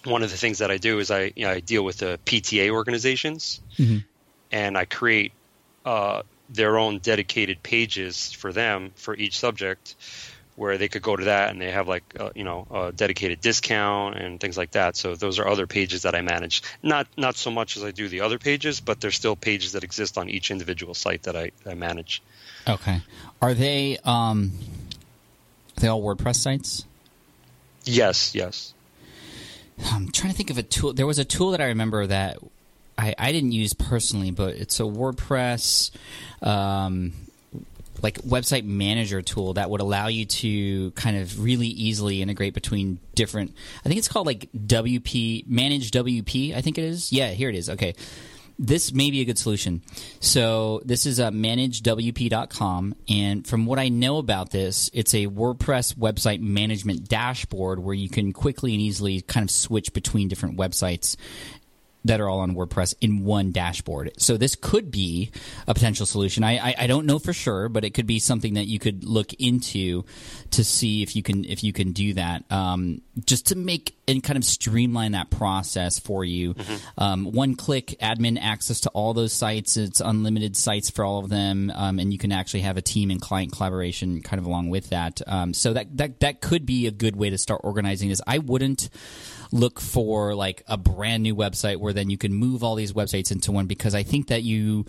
one 0.04 0.22
of 0.22 0.30
the 0.30 0.36
things 0.36 0.58
that 0.58 0.70
I 0.70 0.78
do 0.78 0.98
is 0.98 1.10
I 1.10 1.32
you 1.36 1.44
know, 1.44 1.50
I 1.50 1.60
deal 1.60 1.84
with 1.84 1.98
the 1.98 2.18
PTA 2.24 2.70
organizations, 2.70 3.60
and 4.50 4.76
I 4.76 4.84
create 4.84 5.32
uh, 5.84 6.22
their 6.48 6.78
own 6.78 6.98
dedicated 6.98 7.62
pages 7.62 8.32
for 8.32 8.52
them 8.52 8.92
for 8.96 9.16
each 9.16 9.38
subject. 9.38 9.94
Where 10.54 10.76
they 10.76 10.88
could 10.88 11.02
go 11.02 11.16
to 11.16 11.24
that 11.24 11.50
and 11.50 11.60
they 11.60 11.70
have 11.70 11.88
like 11.88 12.04
uh, 12.20 12.30
you 12.34 12.44
know 12.44 12.66
a 12.70 12.92
dedicated 12.92 13.40
discount 13.40 14.16
and 14.16 14.38
things 14.38 14.56
like 14.58 14.72
that. 14.72 14.96
So 14.96 15.14
those 15.14 15.38
are 15.38 15.48
other 15.48 15.66
pages 15.66 16.02
that 16.02 16.14
I 16.14 16.20
manage. 16.20 16.62
Not 16.82 17.06
not 17.16 17.36
so 17.36 17.50
much 17.50 17.76
as 17.76 17.84
I 17.84 17.90
do 17.90 18.08
the 18.08 18.20
other 18.20 18.38
pages, 18.38 18.80
but 18.80 19.00
there's 19.00 19.16
still 19.16 19.34
pages 19.34 19.72
that 19.72 19.82
exist 19.82 20.18
on 20.18 20.28
each 20.28 20.50
individual 20.50 20.94
site 20.94 21.22
that 21.22 21.36
I, 21.36 21.52
I 21.66 21.74
manage. 21.74 22.22
Okay. 22.68 23.00
Are 23.40 23.54
they 23.54 23.98
um 24.04 24.52
are 25.76 25.80
they 25.80 25.88
all 25.88 26.02
WordPress 26.02 26.36
sites? 26.36 26.84
Yes, 27.84 28.34
yes. 28.34 28.74
I'm 29.86 30.10
trying 30.10 30.32
to 30.32 30.36
think 30.36 30.50
of 30.50 30.58
a 30.58 30.62
tool. 30.62 30.92
There 30.92 31.06
was 31.06 31.18
a 31.18 31.24
tool 31.24 31.50
that 31.52 31.60
I 31.60 31.66
remember 31.66 32.06
that 32.06 32.38
I, 32.96 33.14
I 33.18 33.32
didn't 33.32 33.52
use 33.52 33.72
personally, 33.72 34.30
but 34.30 34.54
it's 34.54 34.78
a 34.78 34.84
WordPress 34.84 35.90
um, 36.42 37.12
like 38.00 38.18
website 38.22 38.64
manager 38.64 39.22
tool 39.22 39.54
that 39.54 39.70
would 39.70 39.80
allow 39.80 40.08
you 40.08 40.24
to 40.24 40.90
kind 40.92 41.16
of 41.16 41.42
really 41.42 41.68
easily 41.68 42.22
integrate 42.22 42.54
between 42.54 42.98
different. 43.14 43.54
I 43.84 43.88
think 43.88 43.98
it's 43.98 44.08
called 44.08 44.26
like 44.26 44.50
WP 44.52 45.46
Manage 45.46 45.90
WP. 45.90 46.54
I 46.54 46.60
think 46.60 46.78
it 46.78 46.84
is. 46.84 47.12
Yeah, 47.12 47.28
here 47.28 47.48
it 47.48 47.54
is. 47.54 47.70
Okay. 47.70 47.94
This 48.58 48.92
may 48.92 49.10
be 49.10 49.22
a 49.22 49.24
good 49.24 49.38
solution. 49.38 49.82
So 50.20 50.82
this 50.84 51.06
is 51.06 51.18
a 51.18 51.28
uh, 51.28 51.30
managewp.com, 51.30 52.94
and 53.08 53.46
from 53.46 53.66
what 53.66 53.78
I 53.78 53.88
know 53.88 54.18
about 54.18 54.50
this, 54.50 54.90
it's 54.92 55.14
a 55.14 55.26
WordPress 55.26 55.94
website 55.96 56.40
management 56.40 57.08
dashboard 57.08 57.80
where 57.80 57.94
you 57.94 58.08
can 58.08 58.32
quickly 58.32 58.72
and 58.74 58.80
easily 58.80 59.22
kind 59.22 59.42
of 59.42 59.50
switch 59.50 59.92
between 59.92 60.28
different 60.28 60.58
websites 60.58 61.16
that 62.04 62.20
are 62.20 62.28
all 62.28 62.40
on 62.40 62.54
WordPress 62.54 62.94
in 63.00 63.24
one 63.24 63.52
dashboard. 63.52 64.12
So 64.18 64.36
this 64.36 64.56
could 64.56 64.90
be 64.90 65.30
a 65.66 65.74
potential 65.74 66.06
solution. 66.06 66.44
I, 66.44 66.70
I, 66.70 66.74
I 66.80 66.86
don't 66.86 67.06
know 67.06 67.18
for 67.18 67.32
sure, 67.32 67.68
but 67.68 67.84
it 67.84 67.90
could 67.90 68.06
be 68.06 68.18
something 68.18 68.54
that 68.54 68.66
you 68.66 68.78
could 68.78 69.04
look 69.04 69.32
into 69.34 70.04
to 70.50 70.64
see 70.64 71.02
if 71.02 71.14
you 71.14 71.22
can 71.22 71.44
if 71.44 71.62
you 71.62 71.72
can 71.72 71.92
do 71.92 72.14
that. 72.14 72.50
Um, 72.50 73.02
just 73.24 73.46
to 73.48 73.56
make 73.56 73.96
and 74.08 74.22
kind 74.22 74.36
of 74.36 74.44
streamline 74.44 75.12
that 75.12 75.30
process 75.30 75.98
for 75.98 76.24
you. 76.24 76.54
Um, 76.98 77.24
one 77.26 77.54
click 77.54 77.96
admin 78.00 78.38
access 78.40 78.80
to 78.80 78.90
all 78.90 79.14
those 79.14 79.32
sites. 79.32 79.76
It's 79.76 80.00
unlimited 80.00 80.56
sites 80.56 80.90
for 80.90 81.04
all 81.04 81.20
of 81.20 81.28
them, 81.28 81.70
um, 81.74 81.98
and 81.98 82.12
you 82.12 82.18
can 82.18 82.32
actually 82.32 82.60
have 82.60 82.76
a 82.76 82.82
team 82.82 83.10
and 83.10 83.20
client 83.20 83.52
collaboration 83.52 84.22
kind 84.22 84.40
of 84.40 84.46
along 84.46 84.70
with 84.70 84.90
that. 84.90 85.20
Um, 85.26 85.54
so 85.54 85.72
that 85.72 85.96
that 85.96 86.20
that 86.20 86.40
could 86.40 86.66
be 86.66 86.86
a 86.86 86.90
good 86.90 87.16
way 87.16 87.30
to 87.30 87.38
start 87.38 87.60
organizing 87.64 88.08
this. 88.08 88.20
I 88.26 88.38
wouldn't 88.38 88.90
look 89.52 89.80
for 89.80 90.34
like 90.34 90.62
a 90.66 90.76
brand 90.76 91.22
new 91.22 91.36
website 91.36 91.76
where 91.76 91.92
then 91.92 92.10
you 92.10 92.18
can 92.18 92.32
move 92.32 92.64
all 92.64 92.74
these 92.74 92.92
websites 92.92 93.30
into 93.30 93.52
one 93.52 93.66
because 93.66 93.94
I 93.94 94.02
think 94.02 94.28
that 94.28 94.42
you 94.42 94.86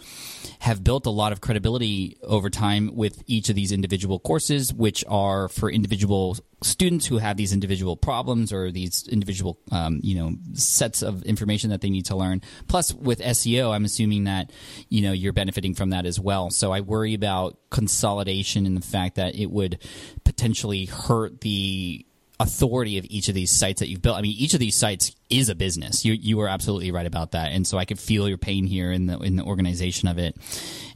have 0.60 0.84
built 0.84 1.06
a 1.06 1.10
lot 1.10 1.32
of 1.34 1.42
credibility 1.42 2.18
over 2.24 2.50
time 2.50 2.96
with 2.96 3.22
each 3.28 3.50
of 3.50 3.56
these 3.56 3.72
individual 3.72 4.20
courses, 4.20 4.74
which 4.74 5.04
are 5.08 5.50
for 5.50 5.70
individual 5.70 6.38
students 6.62 7.06
who 7.06 7.18
have 7.18 7.36
these 7.36 7.52
individual 7.52 7.98
problems 7.98 8.54
or 8.54 8.72
these 8.72 9.06
individual 9.10 9.60
um, 9.72 10.00
you 10.02 10.16
know 10.16 10.34
sets 10.54 11.02
of 11.02 11.24
information 11.24 11.70
that 11.72 11.82
they 11.82 11.90
need 11.90 12.06
to 12.06 12.16
learn. 12.16 12.42
Plus 12.68 12.94
with 12.94 13.20
seo 13.20 13.74
i'm 13.74 13.84
assuming 13.84 14.24
that 14.26 14.52
you 14.88 15.02
know 15.02 15.12
you're 15.12 15.34
benefiting 15.34 15.74
from 15.76 15.90
that 15.90 16.06
as 16.06 16.20
well. 16.20 16.50
So 16.50 16.72
i 16.72 16.80
worry 16.80 17.14
about 17.14 17.58
consolidation 17.70 18.66
and 18.66 18.78
the 18.78 18.86
fact 18.86 19.16
that 19.16 19.36
it 19.36 19.52
would 19.52 19.80
potentially 20.24 20.86
hurt 20.86 21.42
the 21.42 22.06
authority 22.44 22.98
of 22.98 23.06
each 23.10 23.30
of 23.30 23.36
these 23.36 23.52
sites 23.52 23.80
that 23.80 23.88
you've 23.88 24.02
built. 24.02 24.18
I 24.18 24.22
mean, 24.22 24.36
each 24.38 24.54
of 24.54 24.60
these 24.60 24.76
sites 24.76 25.16
is 25.30 25.48
a 25.48 25.56
business. 25.56 26.04
You 26.04 26.14
you 26.14 26.42
are 26.42 26.50
absolutely 26.50 26.92
right 26.92 27.06
about 27.06 27.32
that, 27.32 27.54
and 27.54 27.66
so 27.66 27.78
I 27.78 27.86
could 27.86 28.00
feel 28.00 28.28
your 28.28 28.38
pain 28.38 28.66
here 28.66 28.92
in 28.92 29.06
the 29.08 29.18
in 29.20 29.38
the 29.38 29.44
organization 29.44 30.10
of 30.10 30.20
it. 30.20 30.36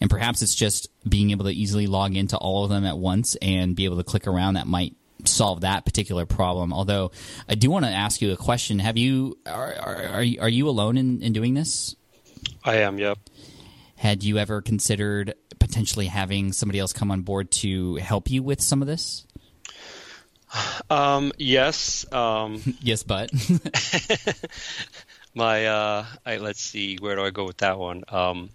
And 0.01 0.10
perhaps 0.10 0.42
it's 0.42 0.54
just 0.54 0.89
being 1.08 1.32
able 1.32 1.46
to 1.46 1.51
easily 1.51 1.88
log 1.88 2.16
into 2.16 2.38
all 2.38 2.66
of 2.66 2.70
them 2.70 2.86
at 2.86 2.98
once 2.98 3.36
and 3.42 3.75
be 3.75 3.86
able 3.86 3.98
to 3.98 4.04
click 4.04 4.27
around 4.27 4.56
that 4.56 4.68
might 4.68 4.96
solve 5.24 5.62
that 5.62 5.86
particular 5.86 6.25
problem. 6.25 6.74
Although 6.74 7.12
I 7.48 7.56
do 7.56 7.72
want 7.72 7.86
to 7.86 7.92
ask 7.92 8.22
you 8.22 8.34
a 8.34 8.38
question: 8.38 8.80
Have 8.80 8.98
you 8.98 9.38
are 9.46 9.74
are, 9.80 10.06
are 10.16 10.24
you, 10.24 10.42
are 10.42 10.50
you 10.50 10.68
alone 10.68 10.98
in, 10.98 11.22
in 11.22 11.32
doing 11.32 11.54
this? 11.54 11.96
I 12.63 12.77
am. 12.77 13.00
Yep. 13.00 13.18
Had 13.96 14.24
you 14.24 14.38
ever 14.38 14.62
considered 14.62 15.34
potentially 15.60 16.08
having 16.08 16.51
somebody 16.51 16.77
else 16.77 16.94
come 16.94 17.10
on 17.10 17.22
board 17.22 17.51
to 17.51 17.96
help 17.96 18.30
you 18.30 18.44
with 18.44 18.62
some 18.62 18.82
of 18.82 18.88
this? 18.88 19.25
Um, 20.89 21.32
yes. 21.38 22.12
Um, 22.12 22.62
yes, 22.82 23.04
but 23.04 23.32
my 25.36 25.66
uh, 25.68 26.06
I, 26.25 26.38
let's 26.38 26.62
see, 26.62 26.98
where 26.98 27.16
do 27.16 27.24
I 27.24 27.30
go 27.30 27.46
with 27.46 27.58
that 27.58 27.77
one? 27.77 28.04
Um, 28.10 28.50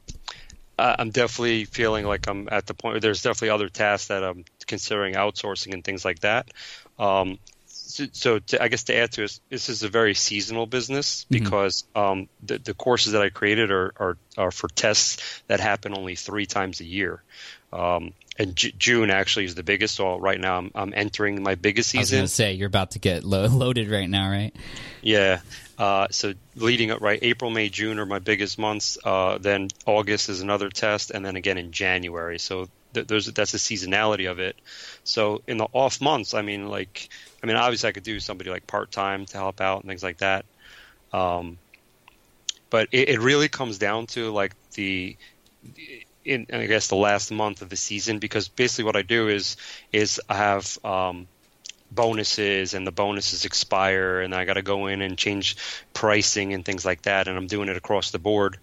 I, 0.78 0.96
I'm 0.98 1.10
definitely 1.10 1.64
feeling 1.64 2.06
like 2.06 2.26
I'm 2.28 2.48
at 2.50 2.66
the 2.66 2.74
point. 2.74 2.94
Where 2.94 3.00
there's 3.00 3.22
definitely 3.22 3.50
other 3.50 3.68
tasks 3.68 4.08
that 4.08 4.24
I'm 4.24 4.44
considering 4.66 5.14
outsourcing 5.14 5.74
and 5.74 5.84
things 5.84 6.04
like 6.04 6.20
that. 6.20 6.50
Um, 6.98 7.38
so, 7.66 8.06
so 8.12 8.38
to, 8.38 8.62
I 8.62 8.68
guess 8.68 8.84
to 8.84 8.96
add 8.96 9.12
to 9.12 9.22
this, 9.22 9.40
this 9.50 9.68
is 9.68 9.82
a 9.82 9.88
very 9.88 10.14
seasonal 10.14 10.66
business 10.66 11.26
because 11.28 11.84
um, 11.94 12.28
the, 12.42 12.58
the 12.58 12.74
courses 12.74 13.12
that 13.12 13.20
I 13.22 13.28
created 13.28 13.70
are, 13.70 13.92
are, 13.96 14.16
are 14.38 14.50
for 14.50 14.68
tests 14.68 15.42
that 15.46 15.60
happen 15.60 15.96
only 15.96 16.14
three 16.14 16.46
times 16.46 16.80
a 16.80 16.84
year. 16.84 17.22
Um, 17.72 18.12
and 18.38 18.56
J- 18.56 18.72
June 18.78 19.10
actually 19.10 19.44
is 19.44 19.54
the 19.54 19.62
biggest. 19.62 19.94
So 19.94 20.18
right 20.18 20.40
now 20.40 20.58
I'm, 20.58 20.70
I'm 20.74 20.92
entering 20.94 21.42
my 21.42 21.54
biggest 21.54 21.94
I 21.94 21.98
was 21.98 22.08
season. 22.08 22.18
going 22.18 22.26
to 22.28 22.32
say 22.32 22.52
you're 22.54 22.66
about 22.66 22.92
to 22.92 22.98
get 22.98 23.24
lo- 23.24 23.46
loaded 23.50 23.90
right 23.90 24.08
now, 24.08 24.30
right? 24.30 24.54
Yeah. 25.02 25.40
Uh, 25.78 26.06
so 26.10 26.34
leading 26.54 26.90
up 26.90 27.00
right, 27.00 27.18
April, 27.22 27.50
May, 27.50 27.68
June 27.68 27.98
are 27.98 28.06
my 28.06 28.18
biggest 28.18 28.58
months. 28.58 28.98
Uh, 29.02 29.38
then 29.38 29.68
August 29.86 30.28
is 30.28 30.40
another 30.40 30.68
test, 30.68 31.10
and 31.10 31.24
then 31.24 31.36
again 31.36 31.58
in 31.58 31.72
January. 31.72 32.38
So 32.38 32.68
th- 32.94 33.06
there's 33.06 33.26
that's 33.26 33.52
the 33.52 33.58
seasonality 33.58 34.30
of 34.30 34.38
it. 34.38 34.56
So 35.04 35.42
in 35.46 35.58
the 35.58 35.66
off 35.72 36.00
months, 36.00 36.34
I 36.34 36.42
mean, 36.42 36.68
like, 36.68 37.08
I 37.42 37.46
mean, 37.46 37.56
obviously 37.56 37.88
I 37.88 37.92
could 37.92 38.04
do 38.04 38.20
somebody 38.20 38.50
like 38.50 38.66
part 38.66 38.92
time 38.92 39.26
to 39.26 39.36
help 39.36 39.60
out 39.60 39.80
and 39.80 39.88
things 39.88 40.02
like 40.02 40.18
that. 40.18 40.44
Um, 41.12 41.58
but 42.70 42.88
it, 42.92 43.08
it 43.10 43.20
really 43.20 43.48
comes 43.48 43.78
down 43.78 44.06
to 44.08 44.30
like 44.30 44.54
the 44.74 45.16
in 46.24 46.46
I 46.52 46.66
guess 46.66 46.88
the 46.88 46.96
last 46.96 47.30
month 47.30 47.62
of 47.62 47.68
the 47.68 47.76
season 47.76 48.18
because 48.18 48.48
basically 48.48 48.84
what 48.84 48.96
I 48.96 49.02
do 49.02 49.28
is 49.28 49.56
is 49.92 50.20
I 50.28 50.36
have 50.36 50.78
um, 50.84 51.28
bonuses 51.90 52.74
and 52.74 52.86
the 52.86 52.92
bonuses 52.92 53.44
expire 53.44 54.20
and 54.20 54.34
I 54.34 54.44
got 54.44 54.54
to 54.54 54.62
go 54.62 54.86
in 54.86 55.02
and 55.02 55.18
change 55.18 55.56
pricing 55.92 56.54
and 56.54 56.64
things 56.64 56.84
like 56.84 57.02
that 57.02 57.28
and 57.28 57.36
I'm 57.36 57.46
doing 57.46 57.68
it 57.68 57.76
across 57.76 58.10
the 58.10 58.18
board 58.18 58.58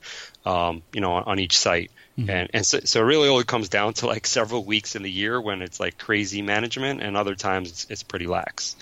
um, 0.46 0.82
you 0.94 1.02
know 1.02 1.14
on, 1.14 1.24
on 1.24 1.40
each 1.40 1.58
site. 1.58 1.92
And 2.28 2.50
and 2.54 2.66
so, 2.66 2.80
so 2.84 3.00
it 3.00 3.04
really 3.04 3.30
only 3.30 3.46
comes 3.46 3.70
down 3.70 3.94
to 3.96 4.08
like 4.08 4.28
several 4.28 4.66
weeks 4.66 4.96
in 4.96 5.04
the 5.04 5.12
year 5.12 5.40
when 5.40 5.62
it's 5.62 5.80
like 5.80 5.98
crazy 5.98 6.42
management 6.42 7.02
and 7.02 7.16
other 7.16 7.36
times 7.36 7.70
it's, 7.70 7.88
it's 7.90 8.04
pretty 8.04 8.28
lax. 8.28 8.76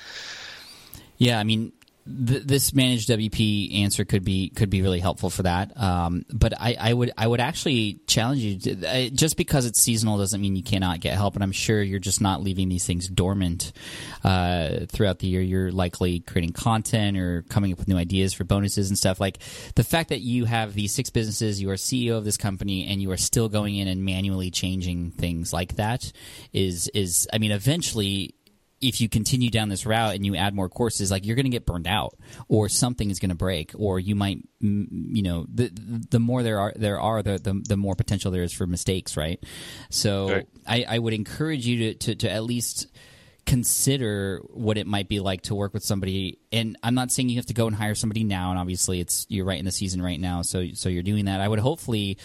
Yeah, 1.20 1.40
I 1.40 1.44
mean, 1.44 1.72
th- 2.08 2.44
this 2.44 2.74
managed 2.74 3.10
WP 3.10 3.84
answer 3.84 4.06
could 4.06 4.24
be 4.24 4.50
could 4.50 4.70
be 4.70 4.82
really 4.82 5.00
helpful 5.00 5.30
for 5.30 5.44
that. 5.44 5.80
Um, 5.80 6.26
but 6.32 6.54
I, 6.60 6.76
I 6.80 6.94
would 6.94 7.12
I 7.18 7.28
would 7.28 7.40
actually 7.40 8.00
challenge 8.08 8.42
you. 8.42 8.60
To, 8.60 8.88
uh, 8.88 9.10
just 9.10 9.38
because 9.38 9.66
it's 9.66 9.82
seasonal 9.82 10.18
doesn't 10.18 10.40
mean 10.40 10.56
you 10.56 10.64
cannot 10.64 11.00
get 11.00 11.16
help. 11.16 11.36
And 11.36 11.44
I'm 11.44 11.52
sure 11.52 11.82
you're 11.82 12.00
just 12.00 12.22
not 12.22 12.42
leaving 12.42 12.70
these 12.70 12.86
things 12.86 13.08
dormant 13.08 13.72
uh, 14.24 14.86
throughout 14.88 15.20
the 15.20 15.28
year. 15.28 15.42
You're 15.42 15.72
likely 15.72 16.20
creating 16.22 16.54
content 16.54 17.18
or 17.18 17.44
coming 17.50 17.72
up 17.72 17.80
with 17.80 17.88
new 17.88 17.98
ideas 17.98 18.34
for 18.34 18.44
bonuses 18.44 18.90
and 18.90 18.98
stuff. 18.98 19.20
Like 19.20 19.40
the 19.76 19.84
fact 19.84 20.10
that 20.10 20.22
you 20.22 20.46
have 20.46 20.74
these 20.74 20.94
six 20.94 21.10
businesses, 21.10 21.62
you 21.62 21.70
are 21.70 21.76
CEO 21.76 22.18
of 22.18 22.26
this 22.26 22.38
company, 22.38 22.88
and 22.88 23.02
you 23.02 23.12
are 23.12 23.18
still 23.18 23.50
going 23.50 23.76
in 23.76 23.88
and 23.88 24.04
manually 24.04 24.52
changing 24.52 25.12
things 25.12 25.52
like 25.54 25.76
that 25.76 26.12
is 26.54 26.90
is 26.94 27.28
I 27.34 27.38
mean, 27.38 27.52
eventually 27.52 28.34
if 28.80 29.02
you 29.02 29.10
continue 29.10 29.50
down 29.50 29.70
this 29.70 29.86
route 29.86 30.16
and 30.16 30.26
you 30.26 30.36
add 30.36 30.54
more 30.54 30.70
courses, 30.70 31.10
like 31.10 31.26
you're 31.26 31.36
going 31.36 31.46
to 31.46 31.52
get 31.52 31.66
burned 31.66 31.88
out, 31.88 32.16
or 32.48 32.70
something 32.70 33.10
is 33.10 33.20
going 33.20 33.30
to 33.30 33.36
break, 33.36 33.72
or 33.76 34.00
you 34.00 34.16
might, 34.16 34.40
you 34.60 35.24
know, 35.24 35.46
the 35.54 35.72
the 36.10 36.20
more 36.20 36.44
there 36.44 36.60
are 36.60 36.74
there 36.76 37.00
are 37.00 37.24
the 37.24 37.40
the, 37.40 37.62
the 37.68 37.78
more 37.78 37.96
potential 37.96 38.32
there 38.32 38.44
is 38.44 38.54
for 38.54 38.68
mistakes, 38.68 39.18
right? 39.18 39.44
So 39.90 40.30
Right. 40.30 40.48
I, 40.66 40.86
I 40.88 41.00
would 41.00 41.14
encourage 41.14 41.66
you 41.66 41.94
to, 41.94 41.94
to 41.96 42.16
to 42.16 42.32
at 42.32 42.44
least 42.44 42.88
consider 43.46 44.42
what 44.50 44.78
it 44.78 44.86
might 44.86 45.08
be 45.08 45.22
like 45.22 45.42
to 45.44 45.56
work 45.56 45.74
with 45.74 45.82
somebody 45.82 46.38
and 46.52 46.78
I'm 46.84 46.96
not 46.96 47.14
saying 47.14 47.30
you 47.30 47.38
have 47.38 47.46
to 47.46 47.54
go 47.54 47.66
and 47.66 47.74
hire 47.74 47.96
somebody 47.96 48.26
now 48.26 48.50
and 48.50 48.60
obviously 48.60 49.00
it's 49.00 49.26
you're 49.30 49.46
right 49.46 49.58
in 49.58 49.64
the 49.64 49.72
season 49.72 50.02
right 50.02 50.20
now 50.20 50.42
so 50.42 50.68
so 50.74 50.90
you're 50.90 51.02
doing 51.02 51.26
that 51.26 51.40
I 51.40 51.48
would 51.48 51.60
hopefully 51.60 52.18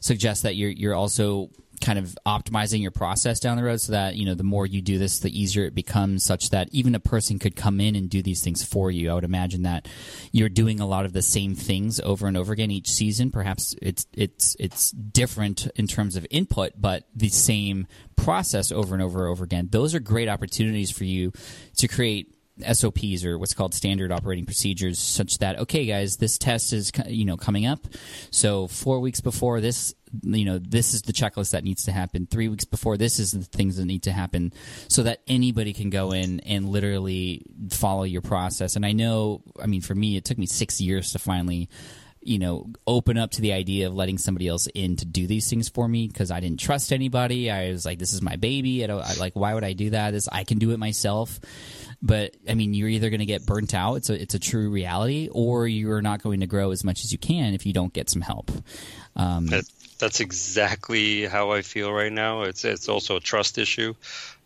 suggest 0.00 0.42
that 0.42 0.56
you're 0.56 0.70
you're 0.70 0.94
also 0.94 1.50
kind 1.80 1.98
of 1.98 2.16
optimizing 2.26 2.82
your 2.82 2.90
process 2.90 3.40
down 3.40 3.56
the 3.56 3.62
road 3.62 3.80
so 3.80 3.92
that 3.92 4.16
you 4.16 4.26
know 4.26 4.34
the 4.34 4.42
more 4.42 4.66
you 4.66 4.82
do 4.82 4.98
this 4.98 5.20
the 5.20 5.40
easier 5.40 5.64
it 5.64 5.74
becomes 5.74 6.24
such 6.24 6.50
that 6.50 6.68
even 6.72 6.94
a 6.94 7.00
person 7.00 7.38
could 7.38 7.56
come 7.56 7.80
in 7.80 7.96
and 7.96 8.08
do 8.10 8.22
these 8.22 8.42
things 8.42 8.64
for 8.64 8.90
you. 8.90 9.10
I 9.10 9.14
would 9.14 9.24
imagine 9.24 9.62
that 9.62 9.88
you're 10.32 10.48
doing 10.48 10.80
a 10.80 10.86
lot 10.86 11.04
of 11.04 11.12
the 11.12 11.22
same 11.22 11.54
things 11.54 12.00
over 12.00 12.26
and 12.26 12.36
over 12.36 12.52
again 12.52 12.70
each 12.70 12.90
season. 12.90 13.30
Perhaps 13.30 13.74
it's 13.82 14.06
it's 14.12 14.56
it's 14.58 14.90
different 14.90 15.66
in 15.76 15.86
terms 15.86 16.16
of 16.16 16.26
input 16.30 16.72
but 16.76 17.04
the 17.14 17.28
same 17.28 17.86
process 18.16 18.72
over 18.72 18.94
and 18.94 19.02
over 19.02 19.20
and 19.24 19.30
over 19.30 19.44
again. 19.44 19.68
Those 19.70 19.94
are 19.94 20.00
great 20.00 20.28
opportunities 20.28 20.90
for 20.90 21.04
you 21.04 21.32
to 21.76 21.88
create 21.88 22.32
SOPs 22.72 23.24
or 23.24 23.38
what's 23.38 23.54
called 23.54 23.74
standard 23.74 24.10
operating 24.10 24.46
procedures, 24.46 24.98
such 24.98 25.38
that 25.38 25.58
okay, 25.60 25.86
guys, 25.86 26.16
this 26.16 26.38
test 26.38 26.72
is 26.72 26.90
you 27.06 27.24
know 27.24 27.36
coming 27.36 27.66
up. 27.66 27.86
So 28.30 28.66
four 28.66 29.00
weeks 29.00 29.20
before 29.20 29.60
this, 29.60 29.94
you 30.22 30.44
know, 30.44 30.58
this 30.58 30.94
is 30.94 31.02
the 31.02 31.12
checklist 31.12 31.52
that 31.52 31.64
needs 31.64 31.84
to 31.84 31.92
happen. 31.92 32.26
Three 32.26 32.48
weeks 32.48 32.64
before, 32.64 32.96
this 32.96 33.18
is 33.18 33.32
the 33.32 33.42
things 33.42 33.76
that 33.76 33.84
need 33.84 34.04
to 34.04 34.12
happen, 34.12 34.52
so 34.88 35.02
that 35.02 35.20
anybody 35.26 35.72
can 35.72 35.90
go 35.90 36.12
in 36.12 36.40
and 36.40 36.68
literally 36.68 37.44
follow 37.70 38.04
your 38.04 38.22
process. 38.22 38.76
And 38.76 38.86
I 38.86 38.92
know, 38.92 39.42
I 39.60 39.66
mean, 39.66 39.80
for 39.80 39.94
me, 39.94 40.16
it 40.16 40.24
took 40.24 40.38
me 40.38 40.46
six 40.46 40.80
years 40.80 41.12
to 41.12 41.18
finally 41.18 41.68
you 42.26 42.40
know, 42.40 42.66
open 42.88 43.16
up 43.16 43.30
to 43.30 43.40
the 43.40 43.52
idea 43.52 43.86
of 43.86 43.94
letting 43.94 44.18
somebody 44.18 44.48
else 44.48 44.66
in 44.74 44.96
to 44.96 45.04
do 45.04 45.28
these 45.28 45.48
things 45.48 45.68
for 45.68 45.86
me 45.86 46.08
because 46.08 46.32
I 46.32 46.40
didn't 46.40 46.58
trust 46.58 46.92
anybody. 46.92 47.50
I 47.52 47.70
was 47.70 47.86
like, 47.86 48.00
this 48.00 48.12
is 48.12 48.20
my 48.20 48.34
baby. 48.34 48.82
I 48.82 48.88
don't 48.88 49.00
I, 49.00 49.14
like. 49.14 49.36
Why 49.36 49.54
would 49.54 49.62
I 49.62 49.74
do 49.74 49.90
that? 49.90 50.10
This 50.10 50.28
I 50.30 50.42
can 50.42 50.58
do 50.58 50.72
it 50.72 50.78
myself. 50.78 51.38
But 52.02 52.36
I 52.48 52.54
mean, 52.54 52.74
you're 52.74 52.88
either 52.88 53.10
going 53.10 53.20
to 53.20 53.26
get 53.26 53.46
burnt 53.46 53.74
out. 53.74 53.94
It's 53.94 54.10
a 54.10 54.20
it's 54.20 54.34
a 54.34 54.40
true 54.40 54.70
reality, 54.70 55.28
or 55.30 55.68
you're 55.68 56.02
not 56.02 56.20
going 56.20 56.40
to 56.40 56.48
grow 56.48 56.72
as 56.72 56.82
much 56.82 57.04
as 57.04 57.12
you 57.12 57.18
can 57.18 57.54
if 57.54 57.64
you 57.64 57.72
don't 57.72 57.92
get 57.92 58.10
some 58.10 58.22
help. 58.22 58.50
Um, 59.14 59.46
That, 59.46 59.64
that's 59.98 60.20
exactly 60.20 61.26
how 61.26 61.52
I 61.52 61.62
feel 61.62 61.92
right 61.92 62.12
now. 62.12 62.42
It's 62.42 62.64
it's 62.64 62.88
also 62.88 63.16
a 63.16 63.20
trust 63.20 63.58
issue. 63.58 63.94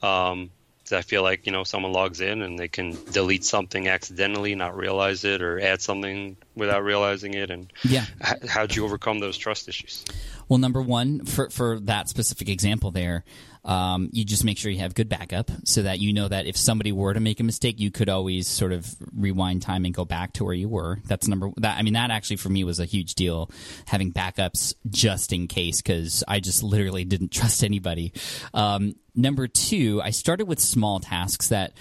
Um, 0.02 0.50
I 0.92 1.02
feel 1.02 1.22
like 1.22 1.46
you 1.46 1.52
know 1.52 1.64
someone 1.64 1.92
logs 1.92 2.20
in 2.20 2.42
and 2.42 2.58
they 2.58 2.68
can 2.68 2.96
delete 3.12 3.44
something 3.44 3.88
accidentally, 3.88 4.54
not 4.54 4.76
realize 4.76 5.24
it, 5.24 5.42
or 5.42 5.60
add 5.60 5.80
something 5.80 6.36
without 6.54 6.82
realizing 6.82 7.34
it. 7.34 7.50
And 7.50 7.72
yeah. 7.84 8.06
h- 8.24 8.48
how'd 8.48 8.74
you 8.74 8.84
overcome 8.84 9.20
those 9.20 9.36
trust 9.36 9.68
issues? 9.68 10.04
Well, 10.48 10.58
number 10.58 10.82
one, 10.82 11.24
for 11.24 11.50
for 11.50 11.78
that 11.80 12.08
specific 12.08 12.48
example 12.48 12.90
there, 12.90 13.24
um, 13.64 14.08
you 14.12 14.24
just 14.24 14.44
make 14.44 14.58
sure 14.58 14.70
you 14.70 14.80
have 14.80 14.94
good 14.94 15.08
backup 15.08 15.50
so 15.64 15.82
that 15.82 16.00
you 16.00 16.12
know 16.12 16.28
that 16.28 16.46
if 16.46 16.56
somebody 16.56 16.92
were 16.92 17.12
to 17.12 17.20
make 17.20 17.40
a 17.40 17.44
mistake, 17.44 17.78
you 17.78 17.90
could 17.90 18.08
always 18.08 18.48
sort 18.48 18.72
of 18.72 18.94
rewind 19.14 19.62
time 19.62 19.84
and 19.84 19.94
go 19.94 20.04
back 20.04 20.32
to 20.34 20.44
where 20.44 20.54
you 20.54 20.68
were. 20.68 20.98
That's 21.06 21.28
number 21.28 21.50
that. 21.58 21.78
I 21.78 21.82
mean, 21.82 21.94
that 21.94 22.10
actually 22.10 22.36
for 22.36 22.48
me 22.48 22.64
was 22.64 22.80
a 22.80 22.84
huge 22.84 23.14
deal, 23.14 23.50
having 23.86 24.12
backups 24.12 24.74
just 24.88 25.32
in 25.32 25.46
case 25.46 25.82
because 25.82 26.24
I 26.26 26.40
just 26.40 26.62
literally 26.62 27.04
didn't 27.04 27.32
trust 27.32 27.62
anybody. 27.62 28.12
Um, 28.54 28.94
number 29.14 29.46
two, 29.46 30.00
I 30.02 30.10
started 30.10 30.46
with 30.46 30.60
small 30.60 31.00
tasks 31.00 31.48
that 31.48 31.72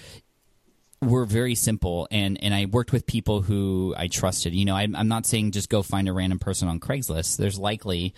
were 1.02 1.24
very 1.24 1.54
simple 1.54 2.06
and 2.10 2.42
and 2.42 2.54
I 2.54 2.66
worked 2.66 2.92
with 2.92 3.06
people 3.06 3.42
who 3.42 3.94
I 3.96 4.08
trusted. 4.08 4.54
You 4.54 4.64
know, 4.64 4.76
I'm, 4.76 4.94
I'm 4.94 5.08
not 5.08 5.26
saying 5.26 5.52
just 5.52 5.68
go 5.68 5.82
find 5.82 6.08
a 6.08 6.12
random 6.12 6.38
person 6.38 6.68
on 6.68 6.80
Craigslist. 6.80 7.36
There's 7.36 7.58
likely 7.58 8.14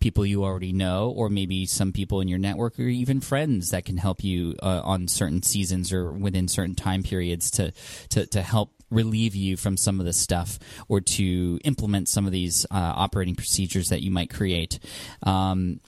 people 0.00 0.26
you 0.26 0.42
already 0.42 0.72
know, 0.72 1.10
or 1.10 1.28
maybe 1.28 1.64
some 1.66 1.92
people 1.92 2.20
in 2.20 2.28
your 2.28 2.38
network, 2.38 2.78
or 2.78 2.82
even 2.82 3.20
friends 3.20 3.70
that 3.70 3.84
can 3.84 3.96
help 3.96 4.24
you 4.24 4.56
uh, 4.62 4.80
on 4.82 5.08
certain 5.08 5.42
seasons 5.42 5.92
or 5.92 6.10
within 6.10 6.48
certain 6.48 6.74
time 6.74 7.02
periods 7.02 7.50
to 7.52 7.72
to 8.10 8.26
to 8.26 8.42
help 8.42 8.72
relieve 8.90 9.34
you 9.34 9.56
from 9.56 9.76
some 9.76 10.00
of 10.00 10.06
this 10.06 10.18
stuff 10.18 10.58
or 10.88 11.00
to 11.00 11.58
implement 11.64 12.08
some 12.08 12.26
of 12.26 12.32
these 12.32 12.66
uh, 12.70 12.92
operating 12.96 13.34
procedures 13.34 13.88
that 13.88 14.02
you 14.02 14.10
might 14.10 14.30
create. 14.30 14.78
Um, 15.22 15.80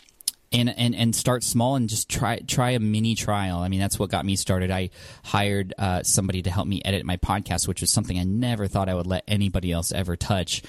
and, 0.54 0.78
and 0.78 0.94
and 0.94 1.14
start 1.14 1.42
small 1.42 1.74
and 1.74 1.88
just 1.88 2.08
try 2.08 2.38
try 2.38 2.70
a 2.70 2.78
mini 2.78 3.14
trial. 3.16 3.58
I 3.58 3.68
mean, 3.68 3.80
that's 3.80 3.98
what 3.98 4.10
got 4.10 4.24
me 4.24 4.36
started. 4.36 4.70
I 4.70 4.90
hired 5.24 5.74
uh, 5.76 6.04
somebody 6.04 6.42
to 6.42 6.50
help 6.50 6.68
me 6.68 6.80
edit 6.84 7.04
my 7.04 7.16
podcast, 7.16 7.66
which 7.66 7.80
was 7.80 7.92
something 7.92 8.18
I 8.18 8.22
never 8.22 8.68
thought 8.68 8.88
I 8.88 8.94
would 8.94 9.06
let 9.06 9.24
anybody 9.26 9.72
else 9.72 9.90
ever 9.92 10.16
touch. 10.16 10.62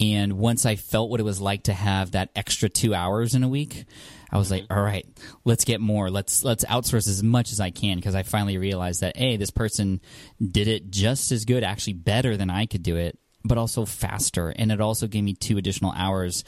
And 0.00 0.34
once 0.34 0.66
I 0.66 0.76
felt 0.76 1.10
what 1.10 1.20
it 1.20 1.24
was 1.24 1.40
like 1.40 1.64
to 1.64 1.72
have 1.72 2.12
that 2.12 2.30
extra 2.34 2.68
two 2.68 2.94
hours 2.94 3.34
in 3.34 3.44
a 3.44 3.48
week, 3.48 3.84
I 4.30 4.38
was 4.38 4.50
like, 4.50 4.66
all 4.70 4.82
right, 4.82 5.06
let's 5.44 5.64
get 5.64 5.80
more. 5.80 6.10
Let's 6.10 6.42
let's 6.42 6.64
outsource 6.64 7.08
as 7.08 7.22
much 7.22 7.52
as 7.52 7.60
I 7.60 7.70
can 7.70 7.96
because 7.96 8.16
I 8.16 8.24
finally 8.24 8.58
realized 8.58 9.02
that 9.02 9.16
hey, 9.16 9.36
this 9.36 9.50
person 9.50 10.00
did 10.44 10.66
it 10.66 10.90
just 10.90 11.30
as 11.30 11.44
good, 11.44 11.62
actually 11.62 11.94
better 11.94 12.36
than 12.36 12.50
I 12.50 12.66
could 12.66 12.82
do 12.82 12.96
it, 12.96 13.16
but 13.44 13.56
also 13.56 13.84
faster. 13.84 14.50
And 14.50 14.72
it 14.72 14.80
also 14.80 15.06
gave 15.06 15.22
me 15.22 15.34
two 15.34 15.58
additional 15.58 15.92
hours 15.92 16.42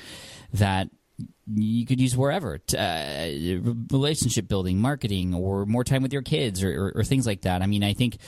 that 0.53 0.91
you 1.53 1.87
could 1.87 2.01
use 2.01 2.17
wherever 2.17 2.59
t- 2.59 2.77
uh, 2.77 3.61
relationship 3.93 4.49
building 4.49 4.79
marketing 4.79 5.35
or 5.35 5.67
more 5.67 5.85
time 5.85 6.03
with 6.03 6.13
your 6.13 6.23
kids 6.23 6.63
or, 6.63 6.71
or, 6.71 6.93
or 7.01 7.05
things 7.05 7.27
like 7.27 7.43
that. 7.43 7.63
I 7.63 7.67
mean 7.67 7.83
i 7.85 7.93
think 7.93 8.19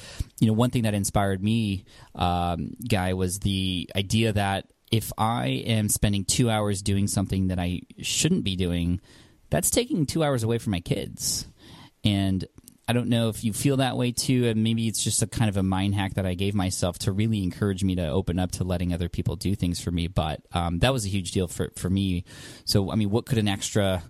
you 0.40 0.46
know 0.46 0.52
one 0.52 0.70
thing 0.70 0.82
that 0.82 0.94
inspired 0.94 1.42
me 1.42 1.84
um, 2.14 2.72
guy 2.88 3.14
was 3.14 3.38
the 3.40 3.90
idea 3.96 4.32
that 4.32 4.66
if 4.90 5.12
i 5.16 5.46
am 5.46 5.88
spending 5.88 6.24
two 6.24 6.50
hours 6.50 6.82
doing 6.82 7.06
something 7.06 7.48
that 7.48 7.58
i 7.58 7.80
shouldn't 8.00 8.44
be 8.44 8.56
doing 8.56 9.00
that's 9.52 9.70
taking 9.70 10.06
two 10.06 10.24
hours 10.24 10.42
away 10.42 10.56
from 10.56 10.70
my 10.70 10.80
kids. 10.80 11.46
And 12.04 12.44
I 12.88 12.92
don't 12.92 13.08
know 13.08 13.28
if 13.28 13.44
you 13.44 13.52
feel 13.52 13.76
that 13.76 13.96
way 13.96 14.10
too, 14.12 14.48
and 14.48 14.64
maybe 14.64 14.88
it's 14.88 15.02
just 15.02 15.22
a 15.22 15.26
kind 15.26 15.48
of 15.48 15.56
a 15.56 15.62
mind 15.62 15.94
hack 15.94 16.14
that 16.14 16.26
I 16.26 16.34
gave 16.34 16.54
myself 16.54 16.98
to 17.00 17.12
really 17.12 17.42
encourage 17.42 17.84
me 17.84 17.94
to 17.94 18.08
open 18.08 18.38
up 18.38 18.50
to 18.52 18.64
letting 18.64 18.92
other 18.92 19.08
people 19.08 19.36
do 19.36 19.54
things 19.54 19.80
for 19.80 19.90
me. 19.90 20.08
But 20.08 20.40
um, 20.52 20.80
that 20.80 20.92
was 20.92 21.04
a 21.04 21.08
huge 21.08 21.30
deal 21.30 21.46
for 21.46 21.70
for 21.76 21.88
me. 21.88 22.24
So, 22.64 22.90
I 22.90 22.96
mean, 22.96 23.10
what 23.10 23.26
could 23.26 23.38
an 23.38 23.48
extra 23.48 24.02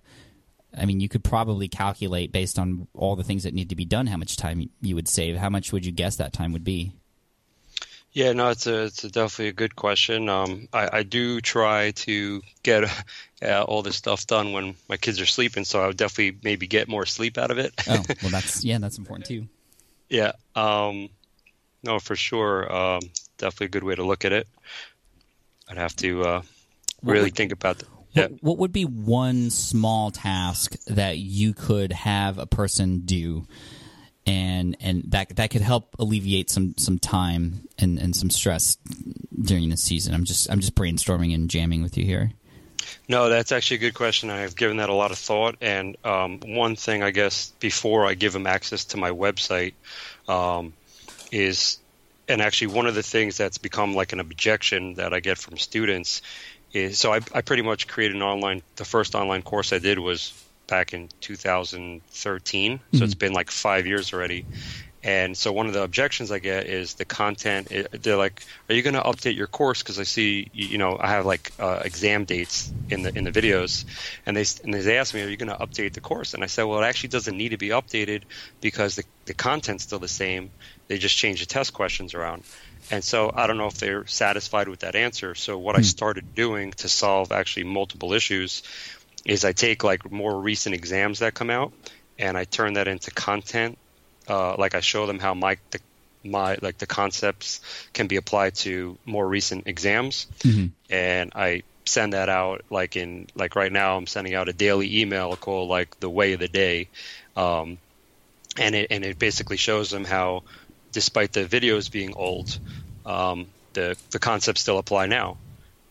I 0.76 0.87
mean, 0.87 1.00
you 1.00 1.09
could 1.09 1.23
probably 1.23 1.69
calculate 1.69 2.33
based 2.33 2.59
on 2.59 2.88
all 2.95 3.17
the 3.17 3.25
things 3.25 3.43
that 3.43 3.55
need 3.55 3.69
to 3.69 3.76
be 3.76 3.85
done 3.85 4.07
how 4.07 4.17
much 4.17 4.37
time 4.37 4.71
you 4.81 4.95
would 4.95 5.09
save. 5.09 5.37
How 5.37 5.50
much 5.50 5.73
would 5.73 5.85
you 5.85 5.93
guess 5.93 6.17
that 6.17 6.33
time 6.33 6.52
would 6.52 6.64
be? 6.64 6.93
Yeah, 8.12 8.33
no, 8.33 8.50
it's 8.50 8.66
a 8.66 8.85
it's 8.85 9.04
a 9.04 9.11
definitely 9.11 9.49
a 9.49 9.52
good 9.52 9.75
question. 9.75 10.28
Um, 10.28 10.69
I, 10.73 10.99
I 10.99 11.02
do 11.02 11.40
try 11.40 11.92
to 11.92 12.42
get 12.62 12.85
uh, 13.42 13.62
all 13.62 13.83
this 13.83 13.97
stuff 13.97 14.26
done 14.26 14.52
when 14.52 14.75
my 14.88 14.99
kids 14.99 15.21
are 15.21 15.26
sleeping, 15.26 15.64
so 15.64 15.83
I 15.83 15.87
would 15.87 15.97
definitely 15.97 16.38
maybe 16.42 16.66
get 16.66 16.88
more 16.88 17.07
sleep 17.07 17.38
out 17.38 17.50
of 17.50 17.59
it. 17.59 17.73
oh, 17.88 18.02
well, 18.23 18.31
that's 18.31 18.64
yeah, 18.64 18.78
that's 18.78 18.99
important 18.99 19.26
too. 19.26 19.49
Yeah, 20.11 20.33
um, 20.54 21.09
no, 21.83 21.99
for 21.99 22.14
sure, 22.14 22.71
um, 22.71 23.00
definitely 23.38 23.66
a 23.66 23.71
good 23.71 23.85
way 23.85 23.95
to 23.95 24.04
look 24.04 24.26
at 24.26 24.33
it. 24.33 24.47
I'd 25.69 25.78
have 25.78 25.97
to 25.97 26.23
uh, 26.23 26.42
really 27.02 27.25
would, 27.25 27.35
think 27.35 27.52
about 27.52 27.78
that. 27.78 27.88
Yeah. 28.12 28.26
What, 28.26 28.42
what 28.42 28.59
would 28.59 28.73
be 28.73 28.85
one 28.85 29.49
small 29.49 30.11
task 30.11 30.76
that 30.87 31.16
you 31.16 31.54
could 31.54 31.92
have 31.92 32.37
a 32.37 32.47
person 32.47 33.00
do 33.07 33.47
and 34.26 34.76
and 34.81 35.05
that 35.09 35.37
that 35.37 35.50
could 35.50 35.62
help 35.62 35.95
alleviate 35.99 36.50
some 36.50 36.75
some 36.76 36.99
time 36.99 37.69
and, 37.79 37.99
and 37.99 38.14
some 38.14 38.31
stress 38.31 38.76
during 39.41 39.69
the 39.69 39.76
season. 39.76 40.14
I'm 40.14 40.25
just 40.25 40.50
I'm 40.50 40.61
just 40.61 40.75
brainstorming 40.75 41.35
and 41.35 41.50
jamming 41.50 41.83
with 41.83 41.97
you 41.97 42.05
here. 42.05 42.33
No, 43.09 43.29
that's 43.29 43.52
actually 43.52 43.76
a 43.79 43.81
good 43.81 43.95
question. 43.95 44.31
I've 44.31 44.57
given 44.57 44.79
that 44.79 44.88
a 44.88 44.95
lot 44.95 45.11
of 45.11 45.19
thought. 45.19 45.57
And 45.61 45.97
um, 46.05 46.41
one 46.45 46.76
thing, 46.76 47.02
I 47.02 47.11
guess, 47.11 47.52
before 47.59 48.07
I 48.07 48.14
give 48.14 48.33
them 48.33 48.47
access 48.47 48.87
to 48.87 48.97
my 48.97 49.11
website, 49.11 49.75
um, 50.29 50.73
is, 51.31 51.79
and 52.29 52.41
actually 52.41 52.69
one 52.69 52.87
of 52.87 52.95
the 52.95 53.02
things 53.02 53.37
that's 53.37 53.59
become 53.59 53.95
like 53.95 54.12
an 54.12 54.21
objection 54.21 54.95
that 54.95 55.12
I 55.12 55.21
get 55.21 55.38
from 55.38 55.57
students 55.57 56.23
is, 56.73 56.99
so 56.99 57.12
I, 57.12 57.21
I 57.35 57.43
pretty 57.43 57.62
much 57.62 57.88
created 57.88 58.17
an 58.17 58.23
online. 58.23 58.62
The 58.76 58.85
first 58.85 59.14
online 59.14 59.43
course 59.43 59.73
I 59.73 59.79
did 59.79 59.99
was 59.99 60.33
back 60.66 60.95
in 60.95 61.09
2013. 61.21 62.78
So 62.78 62.97
mm-hmm. 62.97 63.04
it's 63.04 63.14
been 63.14 63.33
like 63.33 63.50
five 63.50 63.87
years 63.87 64.12
already. 64.12 64.47
And 65.04 65.37
so 65.37 65.52
one 65.52 65.66
of 65.66 65.73
the 65.73 65.83
objections 65.83 66.31
I 66.31 66.38
get 66.38 66.66
is 66.66 66.95
the 66.95 67.04
content. 67.04 67.73
They're 67.90 68.16
like, 68.16 68.45
"Are 68.69 68.75
you 68.75 68.83
going 68.83 68.95
to 68.95 69.00
update 69.00 69.37
your 69.37 69.49
course?" 69.49 69.83
Because 69.83 69.99
I 69.99 70.04
see, 70.04 70.49
you 70.52 70.78
know, 70.78 70.97
I 70.99 71.09
have 71.09 71.26
like 71.26 71.50
uh, 71.59 71.83
exam 71.85 72.25
dates 72.25 72.73
in 72.88 73.02
the 73.02 73.16
in 73.16 73.25
the 73.25 73.33
videos, 73.33 73.85
and 74.26 74.37
they 74.37 74.45
and 74.62 74.73
they 74.73 74.99
ask 74.99 75.12
me, 75.12 75.23
"Are 75.23 75.28
you 75.28 75.37
going 75.37 75.49
to 75.49 75.57
update 75.57 75.95
the 75.95 76.00
course?" 76.00 76.35
And 76.35 76.45
I 76.45 76.47
said, 76.47 76.64
"Well, 76.64 76.81
it 76.81 76.87
actually 76.87 77.09
doesn't 77.09 77.37
need 77.37 77.49
to 77.49 77.57
be 77.57 77.71
updated 77.71 78.23
because 78.61 78.95
the 78.95 79.02
the 79.25 79.35
content's 79.35 79.83
still 79.83 79.99
the 79.99 80.07
same. 80.07 80.50
They 80.87 80.99
just 80.99 81.16
change 81.16 81.40
the 81.40 81.47
test 81.47 81.73
questions 81.73 82.14
around." 82.14 82.45
And 82.90 83.02
so 83.02 83.33
I 83.35 83.47
don't 83.47 83.59
know 83.59 83.66
if 83.66 83.78
they're 83.78 84.07
satisfied 84.07 84.69
with 84.69 84.81
that 84.81 84.95
answer. 84.95 85.35
So 85.35 85.59
what 85.59 85.75
mm-hmm. 85.75 85.81
I 85.81 85.83
started 85.83 86.35
doing 86.35 86.73
to 86.73 86.88
solve 86.88 87.33
actually 87.33 87.64
multiple 87.64 88.12
issues 88.12 88.62
is 89.25 89.45
I 89.45 89.52
take 89.52 89.85
like 89.85 90.11
more 90.11 90.38
recent 90.38 90.75
exams 90.75 91.21
that 91.21 91.35
come 91.35 91.50
out 91.50 91.73
and 92.19 92.37
I 92.37 92.45
turn 92.45 92.75
that 92.75 92.88
into 92.88 93.11
content. 93.11 93.79
Uh, 94.29 94.55
like 94.57 94.75
I 94.75 94.81
show 94.81 95.07
them 95.07 95.19
how 95.19 95.35
my 95.35 95.59
the, 95.71 95.81
my 96.25 96.59
like 96.62 96.79
the 96.79 96.87
concepts 96.87 97.61
can 97.93 98.07
be 98.07 98.17
applied 98.17 98.55
to 98.57 98.97
more 99.05 99.26
recent 99.26 99.67
exams, 99.67 100.26
mm-hmm. 100.41 100.67
and 100.91 101.33
I 101.35 101.64
send 101.85 102.12
that 102.12 102.29
out 102.29 102.64
like 102.71 102.97
in 102.97 103.26
like 103.35 103.57
right 103.57 103.73
now 103.73 103.97
I'm 103.97 104.07
sending 104.07 104.35
out 104.35 104.49
a 104.49 104.52
daily 104.52 105.00
email 105.00 105.35
called 105.37 105.69
like 105.69 105.99
the 105.99 106.09
way 106.09 106.35
of 106.35 106.41
the 106.41 106.49
day, 106.49 106.88
um, 107.37 107.79
and 108.57 108.75
it 108.76 108.88
and 108.91 109.05
it 109.05 109.19
basically 109.19 109.57
shows 109.57 109.91
them 109.91 110.05
how 110.05 110.45
despite 110.93 111.33
the 111.33 111.45
videos 111.45 111.91
being 111.91 112.14
old, 112.14 112.57
um, 113.05 113.47
the 113.73 113.97
the 114.11 114.21
concepts 114.21 114.61
still 114.61 114.79
apply 114.79 115.07
now 115.07 115.37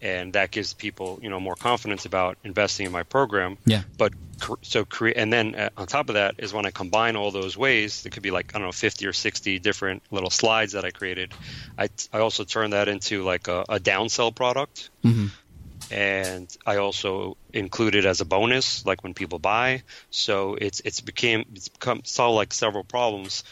and 0.02 0.34
that 0.34 0.52
gives 0.52 0.74
people 0.74 1.20
you 1.22 1.30
know 1.30 1.40
more 1.40 1.56
confidence 1.56 2.06
about 2.06 2.38
investing 2.44 2.86
in 2.86 2.92
my 2.92 3.04
program. 3.04 3.58
Yeah. 3.66 3.84
But 3.98 4.14
so 4.62 4.86
create, 4.86 5.18
and 5.18 5.32
then 5.32 5.54
uh, 5.56 5.70
on 5.78 5.88
top 5.88 6.10
of 6.10 6.16
that 6.16 6.36
is 6.40 6.54
when 6.54 6.66
I 6.66 6.72
combine 6.72 7.16
all 7.16 7.32
those 7.32 7.56
ways, 7.56 8.06
it 8.06 8.12
could 8.12 8.24
be 8.24 8.32
like 8.32 8.56
I 8.56 8.60
don't 8.60 8.68
know, 8.68 8.72
fifty 8.72 9.06
or 9.06 9.14
sixty 9.14 9.60
different 9.60 10.02
little 10.12 10.32
slides 10.32 10.74
that 10.74 10.86
I 10.86 10.92
created. 10.92 11.34
I 11.78 11.90
I 12.12 12.20
also 12.20 12.44
turn 12.44 12.72
that 12.72 12.88
into 12.88 13.24
like 13.24 13.48
a, 13.48 13.62
a 13.70 13.80
downsell 13.80 14.34
product. 14.36 14.90
Mm-hmm. 15.04 15.28
And 15.92 16.48
I 16.66 16.78
also 16.78 17.36
include 17.52 17.96
it 17.96 18.06
as 18.06 18.22
a 18.22 18.26
bonus, 18.26 18.86
like 18.86 19.04
when 19.04 19.14
people 19.14 19.40
buy. 19.40 19.84
So 20.10 20.56
it's 20.56 20.80
it's 20.86 21.02
became 21.02 21.46
it's 21.54 21.68
become 21.68 22.02
solved 22.06 22.38
like 22.38 22.54
several 22.54 22.86
problems 22.86 23.44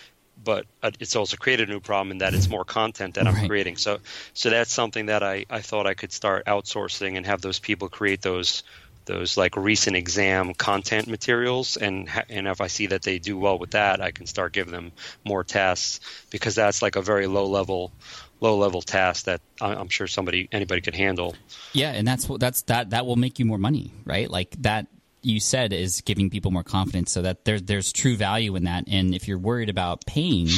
but 0.44 0.66
uh, 0.82 0.92
it's 1.00 1.16
also 1.16 1.38
created 1.38 1.70
a 1.70 1.72
new 1.72 1.80
problem 1.80 2.12
in 2.12 2.18
that 2.20 2.34
it's 2.34 2.50
more 2.50 2.66
content 2.66 3.16
that 3.16 3.28
I'm 3.28 3.36
right. 3.36 3.48
creating. 3.48 3.78
So, 3.78 4.00
so 4.34 4.50
that's 4.50 4.74
something 4.74 5.08
that 5.08 5.24
I, 5.24 5.46
I 5.50 5.62
thought 5.62 5.88
I 5.88 5.94
could 5.94 6.12
start 6.12 6.46
outsourcing 6.46 7.18
and 7.18 7.26
have 7.26 7.42
those 7.42 7.60
people 7.60 7.90
create 7.90 8.22
those 8.22 8.64
those 9.06 9.38
like 9.38 9.58
recent 9.58 9.96
exam 9.96 10.54
content 10.54 11.08
materials 11.08 11.78
and 11.78 12.08
and 12.30 12.48
if 12.48 12.62
I 12.62 12.68
see 12.68 12.88
that 12.88 13.02
they 13.02 13.18
do 13.18 13.40
well 13.40 13.58
with 13.58 13.72
that, 13.72 14.02
I 14.02 14.12
can 14.12 14.28
start 14.28 14.54
giving 14.54 14.72
them 14.72 14.92
more 15.26 15.44
tests 15.44 16.00
because 16.30 16.54
that's 16.54 16.84
like 16.84 16.96
a 16.96 17.02
very 17.02 17.26
low 17.26 17.48
level 17.48 17.92
low 18.40 18.58
level 18.58 18.84
task 18.84 19.26
that 19.26 19.42
I'm 19.60 19.90
sure 19.90 20.06
somebody 20.06 20.48
anybody 20.52 20.82
could 20.82 20.96
handle. 20.96 21.36
Yeah, 21.74 21.92
and 21.92 22.08
that's 22.08 22.30
what 22.30 22.40
that's 22.40 22.62
that 22.64 22.92
that 22.92 23.08
will 23.08 23.16
make 23.16 23.40
you 23.40 23.46
more 23.46 23.58
money, 23.58 23.94
right? 24.06 24.30
Like 24.30 24.52
that 24.60 24.86
you 25.22 25.40
said 25.40 25.74
is 25.74 26.02
giving 26.02 26.30
people 26.30 26.52
more 26.52 26.64
confidence 26.64 27.12
so 27.12 27.22
that 27.22 27.46
there's 27.46 27.64
there's 27.64 27.92
true 27.92 28.16
value 28.16 28.56
in 28.56 28.66
that. 28.66 28.86
And 28.88 29.14
if 29.14 29.28
you're 29.28 29.40
worried 29.40 29.70
about 29.70 30.06
paying 30.06 30.50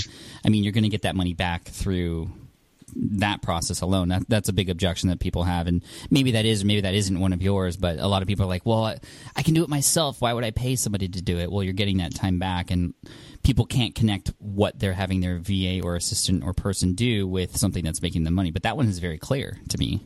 i 0.46 0.50
mean 0.50 0.64
you're 0.64 0.74
going 0.74 0.84
to 0.84 0.90
get 0.90 1.04
that 1.04 1.16
money 1.16 1.34
back 1.34 1.64
through 1.64 2.30
that 2.94 3.42
process 3.42 3.80
alone. 3.80 4.10
That, 4.10 4.28
that's 4.28 4.50
a 4.50 4.54
big 4.54 4.70
objection 4.70 5.10
that 5.10 5.20
people 5.20 5.44
have 5.44 5.68
and 5.68 5.84
maybe 6.10 6.32
that 6.32 6.46
is 6.46 6.66
maybe 6.66 6.82
that 6.82 6.94
isn't 6.94 7.20
one 7.20 7.34
of 7.34 7.42
yours 7.42 7.78
but 7.78 8.00
a 8.00 8.08
lot 8.08 8.22
of 8.22 8.28
people 8.28 8.46
are 8.46 8.50
like 8.50 8.66
well 8.66 8.86
I, 8.86 9.00
I 9.36 9.44
can 9.44 9.54
do 9.54 9.64
it 9.64 9.70
myself. 9.70 10.22
Why 10.22 10.34
would 10.34 10.44
i 10.44 10.52
pay 10.52 10.76
somebody 10.76 11.08
to 11.08 11.22
do 11.22 11.40
it? 11.40 11.52
Well 11.52 11.64
you're 11.64 11.74
getting 11.74 11.98
that 11.98 12.14
time 12.14 12.40
back 12.40 12.72
and 12.72 12.94
people 13.44 13.66
can't 13.66 13.96
connect 13.96 14.32
what 14.40 14.78
they're 14.80 14.94
having 14.94 15.22
their 15.22 15.40
va 15.40 15.82
or 15.84 15.96
assistant 15.96 16.44
or 16.44 16.54
person 16.54 16.94
do 16.94 17.28
with 17.28 17.58
something 17.58 17.84
that's 17.84 18.02
making 18.02 18.24
them 18.24 18.34
money. 18.34 18.52
But 18.52 18.64
that 18.64 18.78
one 18.78 18.88
is 18.88 19.00
very 19.00 19.18
clear 19.18 19.58
to 19.70 19.78
me. 19.78 20.02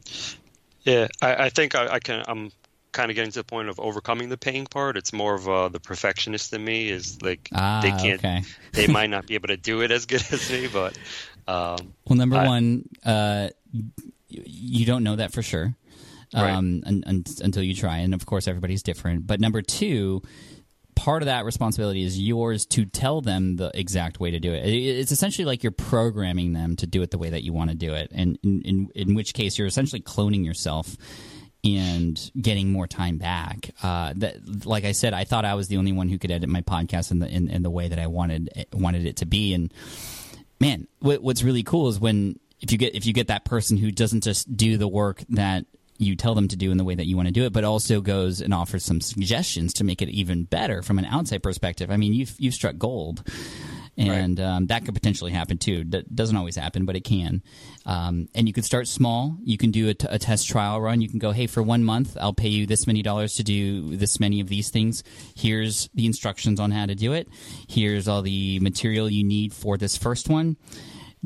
Yeah, 0.84 1.08
I, 1.22 1.46
I 1.46 1.50
think 1.50 1.76
I, 1.76 1.88
I, 1.96 2.00
can. 2.00 2.24
I'm 2.28 2.52
kind 2.96 3.12
of 3.12 3.16
getting 3.16 3.32
to 3.32 3.40
the 3.40 3.44
point 3.44 3.70
of 3.70 3.80
overcoming 3.80 4.30
the 4.30 4.38
paying 4.38 4.66
part. 4.66 4.98
It's 4.98 5.14
more 5.14 5.36
of 5.36 5.48
uh, 5.48 5.70
the 5.70 5.80
perfectionist 5.80 6.54
in 6.54 6.64
me 6.64 6.90
is 6.90 7.22
like 7.22 7.50
ah, 7.54 7.82
they 7.84 7.92
can't, 7.92 8.20
okay. 8.20 8.42
they 8.72 8.88
might 8.88 9.12
not 9.12 9.28
be 9.28 9.36
able 9.36 9.50
to 9.50 9.58
do 9.58 9.82
it 9.82 9.92
as 9.92 10.08
good 10.08 10.24
as 10.32 10.50
me, 10.50 10.68
but 10.68 10.98
um, 11.48 11.94
well, 12.08 12.18
number 12.18 12.38
I, 12.38 12.48
one, 12.48 12.90
uh, 13.06 13.50
you 14.30 14.86
don't 14.88 15.04
know 15.04 15.18
that 15.18 15.32
for 15.34 15.44
sure 15.44 15.76
um, 16.34 16.44
right. 16.44 16.88
un, 16.88 17.04
un, 17.06 17.24
until 17.44 17.62
you 17.62 17.76
try, 17.76 17.98
and 17.98 18.14
of 18.16 18.26
course, 18.26 18.48
everybody's 18.48 18.82
different. 18.82 19.28
But 19.28 19.40
number 19.40 19.62
two. 19.62 20.24
Part 20.96 21.22
of 21.22 21.26
that 21.26 21.44
responsibility 21.44 22.04
is 22.04 22.18
yours 22.18 22.66
to 22.68 22.86
tell 22.86 23.20
them 23.20 23.58
the 23.58 23.70
exact 23.74 24.22
way 24.22 24.32
to 24.32 24.40
do 24.40 24.54
it. 24.54 24.66
It's 24.66 25.12
essentially 25.12 25.44
like 25.44 25.62
you're 25.62 25.74
programming 25.74 26.54
them 26.54 26.78
to 26.78 26.88
do 26.88 27.02
it 27.02 27.12
the 27.12 27.18
way 27.18 27.32
that 27.32 27.44
you 27.44 27.52
want 27.52 27.70
to 27.70 27.76
do 27.76 27.94
it, 27.94 28.12
and 28.16 28.40
in, 28.44 28.62
in, 28.62 28.90
in 28.96 29.14
which 29.14 29.34
case 29.34 29.58
you're 29.58 29.68
essentially 29.68 30.02
cloning 30.02 30.46
yourself 30.46 30.96
and 31.66 32.32
getting 32.40 32.72
more 32.72 32.88
time 32.88 33.18
back. 33.18 33.72
Uh, 33.82 34.14
that, 34.18 34.66
like 34.66 34.86
I 34.86 34.92
said, 34.92 35.14
I 35.14 35.24
thought 35.24 35.46
I 35.46 35.56
was 35.56 35.68
the 35.68 35.78
only 35.78 35.92
one 35.92 36.10
who 36.10 36.20
could 36.20 36.32
edit 36.32 36.48
my 36.48 36.62
podcast 36.62 37.12
in 37.12 37.20
the 37.20 37.28
in, 37.28 37.50
in 37.50 37.64
the 37.64 37.70
way 37.70 37.88
that 37.88 38.00
I 38.00 38.08
wanted 38.08 38.68
wanted 38.72 39.06
it 39.06 39.18
to 39.18 39.26
be. 39.26 39.54
And 39.54 39.74
man, 40.60 40.88
what, 41.00 41.22
what's 41.22 41.44
really 41.44 41.64
cool 41.64 41.88
is 41.88 42.00
when 42.00 42.40
if 42.62 42.72
you 42.72 42.78
get 42.78 42.96
if 42.96 43.06
you 43.06 43.14
get 43.14 43.28
that 43.28 43.46
person 43.46 43.78
who 43.78 43.92
doesn't 43.92 44.24
just 44.24 44.56
do 44.56 44.78
the 44.78 44.88
work 44.88 45.24
that 45.30 45.66
you 45.98 46.16
tell 46.16 46.36
them 46.36 46.48
to 46.50 46.58
do 46.58 46.72
in 46.72 46.78
the 46.78 46.84
way 46.84 46.94
that 46.94 47.06
you 47.06 47.16
want 47.16 47.28
to 47.28 47.34
do 47.34 47.46
it, 47.46 47.54
but 47.54 47.64
also 47.64 48.02
goes 48.02 48.42
and 48.42 48.54
offers 48.54 48.84
some 48.84 49.00
suggestions 49.00 49.74
to 49.74 49.84
make 49.84 50.02
it 50.02 50.10
even 50.10 50.44
better 50.44 50.82
from 50.82 51.00
an 51.00 51.06
outside 51.06 51.42
perspective. 51.42 51.90
I 51.90 51.98
mean, 51.98 52.14
you've 52.14 52.36
you've 52.38 52.54
struck 52.54 52.78
gold 52.78 53.24
and 53.98 54.40
right. 54.40 54.46
um, 54.46 54.68
that 54.68 54.86
could 54.86 54.94
potentially 54.94 55.32
happen 55.32 55.58
too. 55.58 55.84
D- 55.84 56.04
doesn't 56.14 56.36
always 56.36 56.56
happen, 56.56 56.86
but 56.86 56.96
it 56.96 57.04
can. 57.04 57.42
Um, 57.86 58.28
and 58.36 58.48
you 58.48 58.54
could 58.54 58.66
start 58.66 58.88
small. 58.88 59.38
You 59.44 59.58
can 59.58 59.72
do 59.72 59.90
a, 59.90 59.94
t- 59.94 60.08
a 60.10 60.20
test 60.20 60.48
trial 60.48 60.82
run. 60.82 61.02
You 61.02 61.10
can 61.10 61.20
go, 61.20 61.32
hey, 61.32 61.48
for 61.48 61.64
one 61.64 61.84
month, 61.84 62.18
I'll 62.20 62.34
pay 62.34 62.50
you 62.50 62.66
this 62.66 62.88
many 62.88 63.02
dollars 63.02 63.36
to 63.36 63.44
do 63.44 63.96
this 63.96 64.20
many 64.20 64.42
of 64.42 64.50
these 64.50 64.70
things. 64.70 65.04
Here's 65.36 65.90
the 65.94 66.06
instructions 66.06 66.60
on 66.60 66.72
how 66.72 66.86
to 66.86 66.96
do 66.96 67.14
it. 67.14 67.30
Here's 67.70 68.08
all 68.08 68.22
the 68.22 68.60
material 68.60 69.10
you 69.10 69.24
need 69.24 69.54
for 69.54 69.78
this 69.78 69.98
first 69.98 70.30
one. 70.30 70.58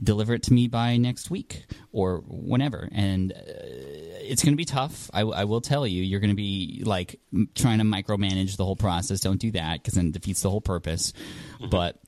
Deliver 0.01 0.35
it 0.35 0.43
to 0.43 0.53
me 0.53 0.67
by 0.67 0.95
next 0.95 1.29
week 1.29 1.65
or 1.91 2.23
whenever. 2.25 2.87
And 2.93 3.33
uh, 3.33 3.35
it's 3.35 4.43
going 4.43 4.53
to 4.53 4.57
be 4.57 4.63
tough. 4.63 5.09
I, 5.13 5.21
I, 5.21 5.43
will 5.43 5.59
tell 5.59 5.85
you, 5.85 6.03
you're 6.03 6.21
going 6.21 6.29
to 6.29 6.37
be 6.37 6.83
like 6.85 7.19
trying 7.53 7.79
to 7.79 7.83
micromanage 7.83 8.55
the 8.55 8.63
whole 8.63 8.77
process. 8.77 9.19
Don't 9.19 9.41
do 9.41 9.51
that 9.51 9.81
because 9.81 9.95
then 9.95 10.07
it 10.07 10.13
defeats 10.13 10.41
the 10.41 10.49
whole 10.49 10.61
purpose. 10.61 11.11
Mm-hmm. 11.59 11.69
But 11.69 11.99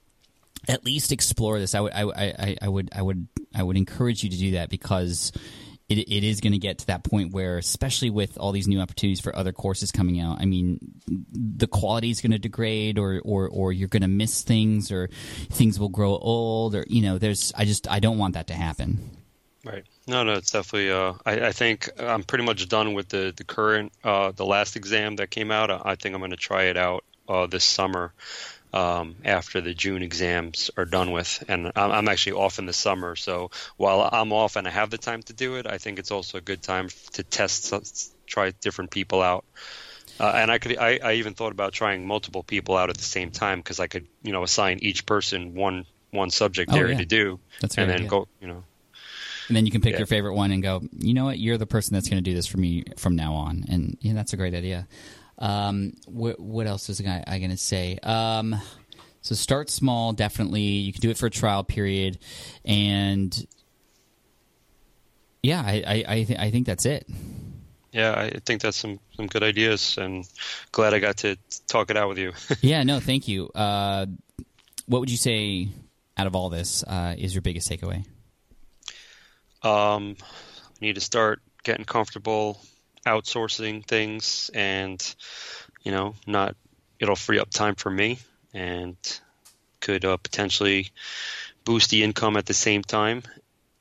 at 0.67 0.85
least 0.85 1.11
explore 1.11 1.59
this. 1.59 1.75
I 1.75 1.81
would, 1.81 1.93
I, 1.93 2.03
I, 2.03 2.57
I 2.61 2.67
would, 2.67 2.89
I 2.93 3.01
would, 3.01 3.27
I 3.53 3.63
would 3.63 3.77
encourage 3.77 4.23
you 4.23 4.29
to 4.29 4.37
do 4.37 4.51
that 4.51 4.69
because 4.69 5.31
it, 5.91 5.99
it 6.09 6.23
is 6.23 6.39
going 6.39 6.53
to 6.53 6.59
get 6.59 6.79
to 6.79 6.87
that 6.87 7.03
point 7.03 7.33
where, 7.33 7.57
especially 7.57 8.09
with 8.09 8.37
all 8.37 8.51
these 8.51 8.67
new 8.67 8.79
opportunities 8.79 9.19
for 9.19 9.35
other 9.35 9.51
courses 9.51 9.91
coming 9.91 10.19
out, 10.19 10.39
I 10.39 10.45
mean, 10.45 10.79
the 11.07 11.67
quality 11.67 12.09
is 12.09 12.21
going 12.21 12.31
to 12.31 12.39
degrade, 12.39 12.97
or 12.97 13.21
or 13.25 13.49
or 13.49 13.73
you're 13.73 13.89
going 13.89 14.01
to 14.01 14.07
miss 14.07 14.41
things, 14.43 14.91
or 14.91 15.09
things 15.49 15.79
will 15.79 15.89
grow 15.89 16.15
old, 16.15 16.75
or 16.75 16.85
you 16.87 17.01
know, 17.01 17.17
there's. 17.17 17.51
I 17.55 17.65
just 17.65 17.89
I 17.89 17.99
don't 17.99 18.17
want 18.17 18.35
that 18.35 18.47
to 18.47 18.53
happen. 18.53 18.99
Right. 19.65 19.83
No, 20.07 20.23
no, 20.23 20.33
it's 20.33 20.51
definitely. 20.51 20.91
Uh, 20.91 21.13
I, 21.25 21.47
I 21.47 21.51
think 21.51 21.89
I'm 21.99 22.23
pretty 22.23 22.45
much 22.45 22.67
done 22.69 22.93
with 22.93 23.09
the 23.09 23.33
the 23.35 23.43
current, 23.43 23.91
uh, 24.03 24.31
the 24.31 24.45
last 24.45 24.75
exam 24.77 25.17
that 25.17 25.29
came 25.29 25.51
out. 25.51 25.69
I 25.85 25.95
think 25.95 26.15
I'm 26.15 26.21
going 26.21 26.31
to 26.31 26.37
try 26.37 26.63
it 26.63 26.77
out 26.77 27.03
uh, 27.27 27.47
this 27.47 27.65
summer 27.65 28.13
um, 28.73 29.15
after 29.25 29.61
the 29.61 29.73
June 29.73 30.01
exams 30.01 30.71
are 30.77 30.85
done 30.85 31.11
with. 31.11 31.43
And 31.47 31.71
I'm, 31.75 31.91
I'm 31.91 32.07
actually 32.07 32.33
off 32.33 32.59
in 32.59 32.65
the 32.65 32.73
summer, 32.73 33.15
so 33.15 33.51
while 33.77 34.09
I'm 34.11 34.31
off 34.31 34.55
and 34.55 34.67
I 34.67 34.71
have 34.71 34.89
the 34.89 34.97
time 34.97 35.21
to 35.23 35.33
do 35.33 35.55
it, 35.55 35.67
I 35.67 35.77
think 35.77 35.99
it's 35.99 36.11
also 36.11 36.37
a 36.37 36.41
good 36.41 36.61
time 36.61 36.89
to 37.13 37.23
test, 37.23 37.73
try 38.27 38.51
different 38.61 38.91
people 38.91 39.21
out. 39.21 39.45
Uh, 40.19 40.33
and 40.35 40.51
I 40.51 40.59
could, 40.59 40.77
I, 40.77 40.99
I 41.03 41.13
even 41.13 41.33
thought 41.33 41.51
about 41.51 41.73
trying 41.73 42.05
multiple 42.05 42.43
people 42.43 42.77
out 42.77 42.89
at 42.89 42.97
the 42.97 43.03
same 43.03 43.31
time 43.31 43.59
because 43.59 43.79
I 43.79 43.87
could, 43.87 44.07
you 44.21 44.31
know, 44.31 44.43
assign 44.43 44.79
each 44.81 45.05
person 45.05 45.55
one 45.55 45.85
one 46.11 46.29
subject 46.29 46.71
Oh, 46.73 46.77
area 46.77 46.91
yeah. 46.91 46.99
to 46.99 47.05
do, 47.05 47.39
That's 47.61 47.77
and 47.77 47.89
then 47.89 47.95
idea. 47.99 48.09
go, 48.09 48.27
you 48.41 48.47
know, 48.47 48.63
And 49.51 49.55
then 49.57 49.65
you 49.65 49.71
can 49.73 49.81
pick 49.81 49.91
Yeah. 49.91 49.97
your 49.97 50.07
favorite 50.07 50.33
one 50.33 50.51
and 50.53 50.63
go, 50.63 50.81
you 50.97 51.13
know 51.13 51.25
what, 51.25 51.37
you're 51.37 51.57
the 51.57 51.65
person 51.67 51.93
that's 51.93 52.07
going 52.07 52.23
to 52.23 52.29
do 52.29 52.33
this 52.33 52.47
for 52.47 52.57
me 52.57 52.85
from 52.95 53.17
now 53.17 53.33
on. 53.33 53.65
And 53.67 53.97
yeah, 53.99 54.13
that's 54.13 54.31
a 54.31 54.37
great 54.37 54.53
idea. 54.53 54.87
Um, 55.39 55.91
what, 56.05 56.39
what 56.39 56.67
else 56.67 56.87
is 56.87 57.01
I, 57.05 57.21
I 57.27 57.39
going 57.39 57.51
to 57.51 57.57
say? 57.57 57.97
Um, 58.01 58.55
so 59.21 59.35
start 59.35 59.69
small, 59.69 60.13
definitely. 60.13 60.61
You 60.61 60.93
can 60.93 61.01
do 61.01 61.09
it 61.09 61.17
for 61.17 61.25
a 61.25 61.29
trial 61.29 61.65
period, 61.65 62.17
and 62.63 63.45
yeah, 65.43 65.61
I 65.65 65.83
I, 65.85 66.03
I, 66.07 66.23
th- 66.23 66.39
I 66.39 66.49
think 66.51 66.65
that's 66.65 66.85
it. 66.85 67.07
yeah, 67.91 68.13
I 68.17 68.39
think 68.45 68.61
that's 68.61 68.77
some 68.77 68.99
some 69.17 69.27
good 69.27 69.43
ideas, 69.43 69.97
and 69.99 70.25
glad 70.71 70.93
I 70.93 70.99
got 70.99 71.17
to 71.17 71.35
talk 71.67 71.89
it 71.91 71.97
out 71.97 72.09
with 72.09 72.17
you. 72.19 72.31
yeah, 72.61 72.83
no, 72.83 72.99
thank 72.99 73.27
you. 73.27 73.49
Uh, 73.49 74.05
what 74.87 74.99
would 74.99 75.11
you 75.11 75.17
say 75.17 75.69
out 76.17 76.27
of 76.27 76.35
all 76.35 76.49
this 76.49 76.83
uh, 76.83 77.15
is 77.17 77.33
your 77.35 77.41
biggest 77.41 77.69
takeaway? 77.69 78.05
Um, 79.63 80.15
I 80.21 80.85
need 80.85 80.95
to 80.95 81.01
start 81.01 81.41
getting 81.63 81.85
comfortable 81.85 82.59
outsourcing 83.05 83.85
things, 83.85 84.49
and 84.53 85.15
you 85.83 85.91
know, 85.91 86.15
not 86.27 86.55
it'll 86.99 87.15
free 87.15 87.39
up 87.39 87.49
time 87.49 87.75
for 87.75 87.89
me, 87.89 88.19
and 88.53 88.95
could 89.79 90.05
uh, 90.05 90.17
potentially 90.17 90.89
boost 91.65 91.89
the 91.89 92.03
income 92.03 92.37
at 92.37 92.45
the 92.45 92.53
same 92.53 92.83
time. 92.83 93.23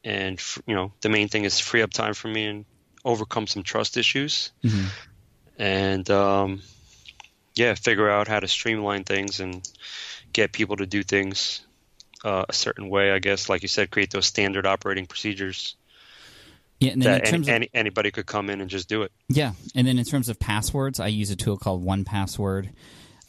And 0.02 0.38
f- 0.38 0.62
you 0.66 0.74
know, 0.74 0.92
the 1.02 1.10
main 1.10 1.28
thing 1.28 1.44
is 1.44 1.60
free 1.60 1.82
up 1.82 1.92
time 1.92 2.14
for 2.14 2.28
me 2.28 2.46
and 2.46 2.64
overcome 3.04 3.46
some 3.46 3.62
trust 3.62 3.96
issues, 3.96 4.52
Mhm. 4.64 4.86
and 5.58 6.10
um, 6.10 6.62
yeah, 7.54 7.74
figure 7.74 8.08
out 8.08 8.28
how 8.28 8.40
to 8.40 8.48
streamline 8.48 9.04
things 9.04 9.40
and 9.40 9.66
get 10.32 10.52
people 10.52 10.76
to 10.76 10.86
do 10.86 11.02
things 11.02 11.60
uh, 12.24 12.44
a 12.48 12.52
certain 12.52 12.88
way. 12.88 13.12
I 13.12 13.18
guess, 13.18 13.48
like 13.48 13.62
you 13.62 13.68
said, 13.68 13.90
create 13.90 14.10
those 14.10 14.26
standard 14.26 14.66
operating 14.66 15.06
procedures 15.06 15.76
Yeah, 16.78 16.92
and 16.92 17.02
then 17.02 17.12
that 17.12 17.28
in 17.28 17.34
any, 17.34 17.42
of 17.42 17.48
any, 17.48 17.70
anybody 17.74 18.10
could 18.10 18.26
come 18.26 18.50
in 18.50 18.60
and 18.60 18.70
just 18.70 18.88
do 18.88 19.02
it. 19.02 19.12
Yeah, 19.28 19.52
and 19.74 19.86
then 19.86 19.98
in 19.98 20.04
terms 20.04 20.28
of 20.28 20.38
passwords, 20.38 21.00
I 21.00 21.08
use 21.08 21.30
a 21.30 21.36
tool 21.36 21.56
called 21.56 21.84
1Password 21.84 22.70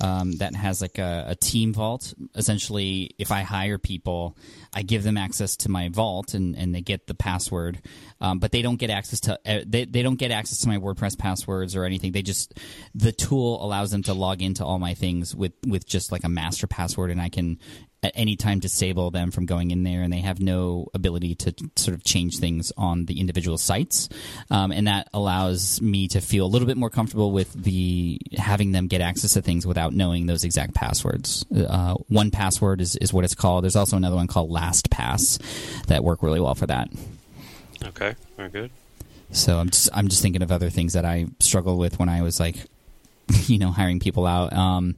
um, 0.02 0.32
that 0.34 0.56
has 0.56 0.82
like 0.82 0.98
a, 0.98 1.26
a 1.30 1.36
team 1.36 1.74
vault. 1.74 2.14
Essentially, 2.36 3.12
if 3.20 3.32
I 3.32 3.42
hire 3.42 3.78
people, 3.78 4.36
I 4.74 4.82
give 4.82 5.04
them 5.04 5.16
access 5.16 5.56
to 5.58 5.70
my 5.70 5.90
vault, 5.90 6.34
and, 6.34 6.56
and 6.56 6.74
they 6.74 6.82
get 6.82 7.06
the 7.06 7.14
password, 7.14 7.82
um, 8.20 8.40
but 8.40 8.52
they 8.52 8.64
don't 8.64 8.78
get 8.78 8.90
access 8.90 9.20
to 9.22 9.40
uh, 9.46 9.60
they, 9.66 9.86
they 9.86 10.02
don't 10.02 10.18
get 10.18 10.32
access 10.32 10.60
to 10.60 10.68
my 10.68 10.78
WordPress 10.78 11.18
passwords 11.18 11.76
or 11.76 11.86
anything. 11.86 12.14
They 12.14 12.24
just 12.24 12.60
the 12.96 13.12
tool 13.12 13.64
allows 13.64 13.92
them 13.92 14.02
to 14.04 14.14
log 14.14 14.42
into 14.42 14.66
all 14.66 14.80
my 14.80 14.96
things 14.96 15.36
with 15.36 15.54
with 15.68 15.88
just 15.88 16.12
like 16.12 16.24
a 16.24 16.30
master 16.30 16.66
password, 16.66 17.12
and 17.12 17.22
I 17.22 17.30
can 17.30 17.60
at 18.04 18.12
any 18.16 18.36
time 18.36 18.60
disable 18.60 19.12
them 19.12 19.32
from 19.32 19.46
going 19.46 19.72
in 19.72 19.84
there, 19.84 20.02
and 20.02 20.12
they 20.12 20.20
have 20.20 20.40
no 20.40 20.88
ability 20.94 21.36
to 21.36 21.54
sort 21.76 21.96
of 21.96 22.04
change 22.04 22.40
things 22.40 22.72
on 22.78 23.06
the 23.06 23.20
individual 23.20 23.58
sites, 23.58 24.10
um, 24.50 24.72
and 24.72 24.88
that 24.88 25.08
allows 25.14 25.82
me 25.82 26.08
to 26.08 26.20
feel 26.22 26.46
a 26.46 26.48
little 26.48 26.68
bit 26.68 26.78
more 26.78 26.90
comfortable 26.90 27.32
with 27.32 27.54
the 27.54 28.20
having 28.38 28.72
them 28.72 28.88
get 28.88 29.02
access 29.02 29.34
to 29.34 29.42
things 29.42 29.68
without 29.68 29.94
knowing 29.94 30.26
those 30.26 30.44
exact 30.44 30.74
passwords. 30.74 31.46
Uh, 31.56 31.94
one 32.08 32.32
password 32.32 32.82
is, 32.82 32.96
is 32.96 33.14
what 33.14 33.24
it's 33.24 33.36
called. 33.36 33.64
There's 33.64 33.76
also 33.76 33.98
another 33.98 34.16
one 34.16 34.28
called 34.28 34.50
LastPass 34.50 35.86
that 35.86 36.04
work 36.04 36.24
really 36.24 36.40
well 36.40 36.56
for 36.56 36.68
that. 36.68 36.90
Okay, 37.84 38.16
very 38.38 38.50
good. 38.50 38.72
So 39.32 39.60
I'm 39.60 39.70
just 39.70 39.90
I'm 39.94 40.08
just 40.08 40.22
thinking 40.22 40.42
of 40.42 40.52
other 40.52 40.70
things 40.70 40.94
that 40.94 41.06
I 41.06 41.28
struggled 41.40 41.80
with 41.80 42.00
when 42.00 42.10
I 42.10 42.22
was 42.22 42.40
like, 42.40 42.56
you 43.46 43.60
know, 43.60 43.72
hiring 43.72 44.00
people 44.00 44.26
out. 44.26 44.54
Um, 44.54 44.96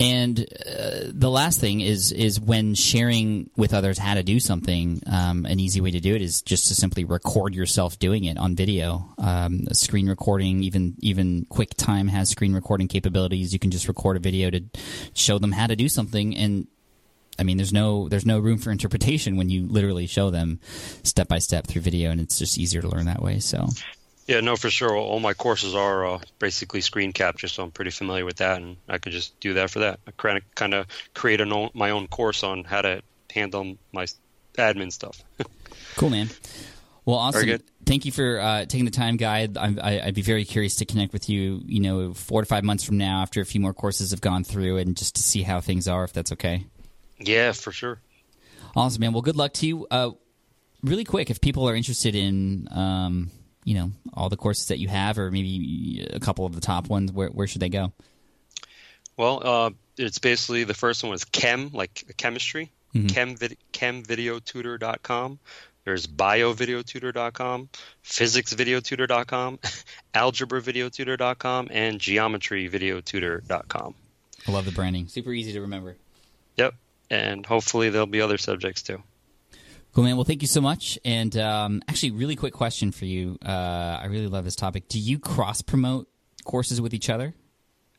and 0.00 0.40
uh, 0.40 1.10
the 1.12 1.30
last 1.30 1.60
thing 1.60 1.80
is 1.80 2.10
is 2.10 2.40
when 2.40 2.74
sharing 2.74 3.50
with 3.56 3.72
others 3.72 3.98
how 3.98 4.14
to 4.14 4.22
do 4.22 4.40
something. 4.40 5.02
Um, 5.06 5.46
an 5.46 5.60
easy 5.60 5.80
way 5.80 5.92
to 5.92 6.00
do 6.00 6.14
it 6.14 6.22
is 6.22 6.42
just 6.42 6.68
to 6.68 6.74
simply 6.74 7.04
record 7.04 7.54
yourself 7.54 7.98
doing 7.98 8.24
it 8.24 8.36
on 8.36 8.56
video. 8.56 9.08
Um, 9.18 9.66
screen 9.72 10.08
recording, 10.08 10.62
even 10.64 10.96
even 11.00 11.46
QuickTime 11.46 12.08
has 12.10 12.30
screen 12.30 12.54
recording 12.54 12.88
capabilities. 12.88 13.52
You 13.52 13.58
can 13.58 13.70
just 13.70 13.86
record 13.86 14.16
a 14.16 14.20
video 14.20 14.50
to 14.50 14.64
show 15.14 15.38
them 15.38 15.52
how 15.52 15.68
to 15.68 15.76
do 15.76 15.88
something, 15.88 16.36
and 16.36 16.66
I 17.38 17.42
mean, 17.42 17.56
there's 17.56 17.72
no 17.72 18.08
there's 18.08 18.26
no 18.26 18.38
room 18.38 18.58
for 18.58 18.70
interpretation 18.70 19.36
when 19.36 19.48
you 19.48 19.66
literally 19.66 20.06
show 20.06 20.30
them 20.30 20.60
step 21.02 21.28
by 21.28 21.38
step 21.38 21.66
through 21.66 21.82
video, 21.82 22.10
and 22.10 22.20
it's 22.20 22.38
just 22.38 22.58
easier 22.58 22.82
to 22.82 22.88
learn 22.88 23.06
that 23.06 23.22
way. 23.22 23.38
So 23.38 23.68
Yeah, 24.26 24.40
no, 24.40 24.56
for 24.56 24.70
sure. 24.70 24.96
All 24.96 25.20
my 25.20 25.34
courses 25.34 25.74
are 25.74 26.06
uh, 26.06 26.18
basically 26.38 26.80
screen 26.80 27.12
capture, 27.12 27.48
so 27.48 27.62
I'm 27.62 27.70
pretty 27.70 27.90
familiar 27.90 28.24
with 28.24 28.36
that, 28.36 28.56
and 28.60 28.76
I 28.88 28.98
could 28.98 29.12
just 29.12 29.38
do 29.38 29.54
that 29.54 29.70
for 29.70 29.80
that. 29.80 30.00
I 30.06 30.12
kind 30.16 30.38
of 30.38 30.54
kind 30.54 30.74
of 30.74 30.86
create 31.12 31.40
an 31.42 31.52
own, 31.52 31.70
my 31.74 31.90
own 31.90 32.06
course 32.06 32.42
on 32.42 32.64
how 32.64 32.80
to 32.80 33.02
handle 33.30 33.76
my 33.92 34.06
admin 34.56 34.90
stuff. 34.92 35.22
cool, 35.96 36.10
man. 36.10 36.30
Well, 37.04 37.16
awesome. 37.16 37.58
Thank 37.84 38.06
you 38.06 38.12
for 38.12 38.40
uh, 38.40 38.64
taking 38.64 38.86
the 38.86 38.90
time, 38.90 39.18
Guy. 39.18 39.46
I, 39.56 39.76
I, 39.82 40.00
I'd 40.06 40.14
be 40.14 40.22
very 40.22 40.46
curious 40.46 40.76
to 40.76 40.86
connect 40.86 41.12
with 41.12 41.28
you. 41.28 41.60
You 41.66 41.80
know, 41.80 42.14
four 42.14 42.40
to 42.40 42.46
five 42.46 42.64
months 42.64 42.82
from 42.82 42.96
now, 42.96 43.20
after 43.20 43.42
a 43.42 43.44
few 43.44 43.60
more 43.60 43.74
courses 43.74 44.12
have 44.12 44.22
gone 44.22 44.42
through, 44.42 44.78
and 44.78 44.96
just 44.96 45.16
to 45.16 45.22
see 45.22 45.42
how 45.42 45.60
things 45.60 45.86
are, 45.86 46.04
if 46.04 46.14
that's 46.14 46.32
okay. 46.32 46.64
yeah, 47.18 47.52
for 47.52 47.72
sure. 47.72 48.00
Awesome, 48.74 49.00
man. 49.00 49.12
Well, 49.12 49.22
good 49.22 49.36
luck 49.36 49.52
to 49.54 49.66
you. 49.66 49.86
Uh, 49.90 50.12
really 50.82 51.04
quick, 51.04 51.28
if 51.28 51.42
people 51.42 51.68
are 51.68 51.76
interested 51.76 52.14
in, 52.14 52.68
um, 52.72 53.30
you 53.64 53.74
know, 53.74 53.90
all 54.12 54.28
the 54.28 54.36
courses 54.36 54.68
that 54.68 54.78
you 54.78 54.88
have, 54.88 55.18
or 55.18 55.30
maybe 55.30 56.06
a 56.12 56.20
couple 56.20 56.44
of 56.46 56.54
the 56.54 56.60
top 56.60 56.88
ones, 56.88 57.10
where 57.12 57.28
where 57.28 57.46
should 57.46 57.60
they 57.62 57.68
go? 57.70 57.92
Well, 59.16 59.40
uh, 59.44 59.70
it's 59.96 60.18
basically 60.18 60.64
the 60.64 60.74
first 60.74 61.02
one 61.02 61.10
was 61.10 61.24
chem, 61.24 61.70
like 61.72 62.14
chemistry, 62.16 62.70
Mhm. 62.94 63.08
chem 63.14 63.36
vid- 63.36 63.56
chemvideotutor.com. 63.72 65.38
There's 65.84 66.06
biovideotutor.com, 66.06 67.68
physicsvideotutor.com, 68.04 69.58
algebravideotutor.com, 70.14 71.68
and 71.70 72.00
geometryvideotutor.com. 72.00 73.94
I 74.46 74.50
love 74.50 74.64
the 74.64 74.72
branding. 74.72 75.08
Super 75.08 75.32
easy 75.32 75.52
to 75.52 75.60
remember. 75.60 75.96
Yep, 76.56 76.74
and 77.10 77.44
hopefully 77.46 77.90
there'll 77.90 78.06
be 78.06 78.20
other 78.20 78.38
subjects 78.38 78.82
too. 78.82 79.02
Cool, 79.94 80.04
man. 80.04 80.16
Well, 80.16 80.24
thank 80.24 80.42
you 80.42 80.48
so 80.48 80.60
much. 80.60 80.98
And 81.04 81.36
um, 81.36 81.82
actually, 81.88 82.10
really 82.10 82.34
quick 82.34 82.52
question 82.52 82.90
for 82.90 83.04
you. 83.04 83.38
Uh, 83.44 83.48
I 84.02 84.06
really 84.06 84.26
love 84.26 84.44
this 84.44 84.56
topic. 84.56 84.88
Do 84.88 84.98
you 84.98 85.20
cross 85.20 85.62
promote 85.62 86.08
courses 86.44 86.80
with 86.80 86.92
each 86.92 87.08
other? 87.08 87.32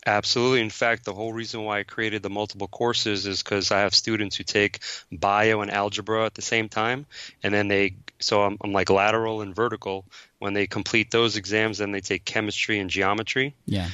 Absolutely. 0.05 0.61
In 0.61 0.69
fact, 0.69 1.05
the 1.05 1.13
whole 1.13 1.33
reason 1.33 1.63
why 1.63 1.79
I 1.79 1.83
created 1.83 2.21
the 2.21 2.29
multiple 2.29 2.67
courses 2.67 3.25
is 3.25 3.41
because 3.41 3.71
I 3.71 3.79
have 3.79 3.95
students 3.95 4.35
who 4.35 4.43
take 4.43 4.79
bio 5.11 5.61
and 5.61 5.71
algebra 5.71 6.25
at 6.25 6.35
the 6.35 6.43
same 6.43 6.69
time, 6.69 7.07
and 7.41 7.53
then 7.53 7.69
they 7.69 7.95
so 8.19 8.43
I'm, 8.43 8.57
I'm 8.61 8.71
like 8.71 8.89
lateral 8.89 9.41
and 9.41 9.55
vertical. 9.55 10.05
When 10.39 10.53
they 10.53 10.67
complete 10.67 11.11
those 11.11 11.37
exams, 11.37 11.79
then 11.79 11.91
they 11.91 12.01
take 12.01 12.23
chemistry 12.23 12.77
and 12.79 12.89
geometry. 12.89 13.55
Yeah. 13.65 13.89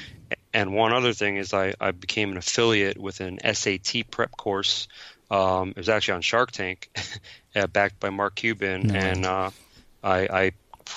And 0.53 0.73
one 0.73 0.91
other 0.91 1.13
thing 1.13 1.37
is 1.37 1.53
I, 1.53 1.75
I 1.79 1.91
became 1.91 2.31
an 2.31 2.37
affiliate 2.37 2.97
with 2.97 3.21
an 3.21 3.39
SAT 3.53 4.09
prep 4.11 4.31
course. 4.31 4.87
Um, 5.31 5.69
it 5.69 5.77
was 5.77 5.89
actually 5.89 6.15
on 6.15 6.21
Shark 6.21 6.51
Tank, 6.51 6.89
uh, 7.55 7.65
backed 7.67 7.99
by 7.99 8.09
Mark 8.09 8.35
Cuban, 8.35 8.87
No 8.87 8.93
and 8.93 9.25
uh, 9.25 9.49
I, 10.03 10.19
I 10.27 10.51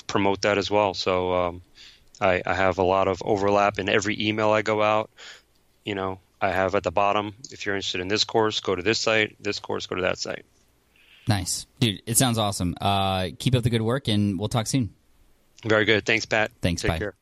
promote 0.09 0.43
that 0.43 0.59
as 0.59 0.71
well. 0.71 0.93
So 0.93 1.33
um, 1.33 1.63
I, 2.21 2.43
I 2.45 2.55
have 2.55 2.79
a 2.79 2.83
lot 2.83 3.07
of 3.07 3.23
overlap 3.25 3.79
in 3.79 3.89
every 3.89 4.21
email 4.21 4.51
I 4.51 4.63
go 4.63 4.83
out. 4.83 5.11
You 5.85 5.95
know, 5.95 6.19
I 6.41 6.51
have 6.51 6.75
at 6.75 6.83
the 6.83 6.91
bottom, 6.91 7.35
if 7.51 7.65
you're 7.65 7.77
interested 7.77 8.01
in 8.01 8.09
this 8.09 8.25
course, 8.25 8.61
go 8.61 8.75
to 8.75 8.83
this 8.83 8.99
site. 8.99 9.37
This 9.41 9.61
course, 9.61 9.87
go 9.87 9.95
to 9.95 10.03
that 10.03 10.19
site. 10.19 10.45
Nice. 11.29 11.67
Dude, 11.79 12.03
it 12.05 12.19
sounds 12.19 12.37
awesome. 12.37 12.75
Uh, 12.81 13.29
keep 13.39 13.55
up 13.55 13.63
the 13.63 13.71
good 13.71 13.83
work, 13.83 14.09
and 14.09 14.39
we'll 14.39 14.49
talk 14.49 14.67
soon. 14.67 14.93
Very 15.65 15.85
good. 15.85 16.05
Thanks, 16.05 16.27
Pat. 16.27 16.51
Thanks, 16.61 16.83
Take 16.83 16.91
bye. 16.91 16.99
care. 16.99 17.15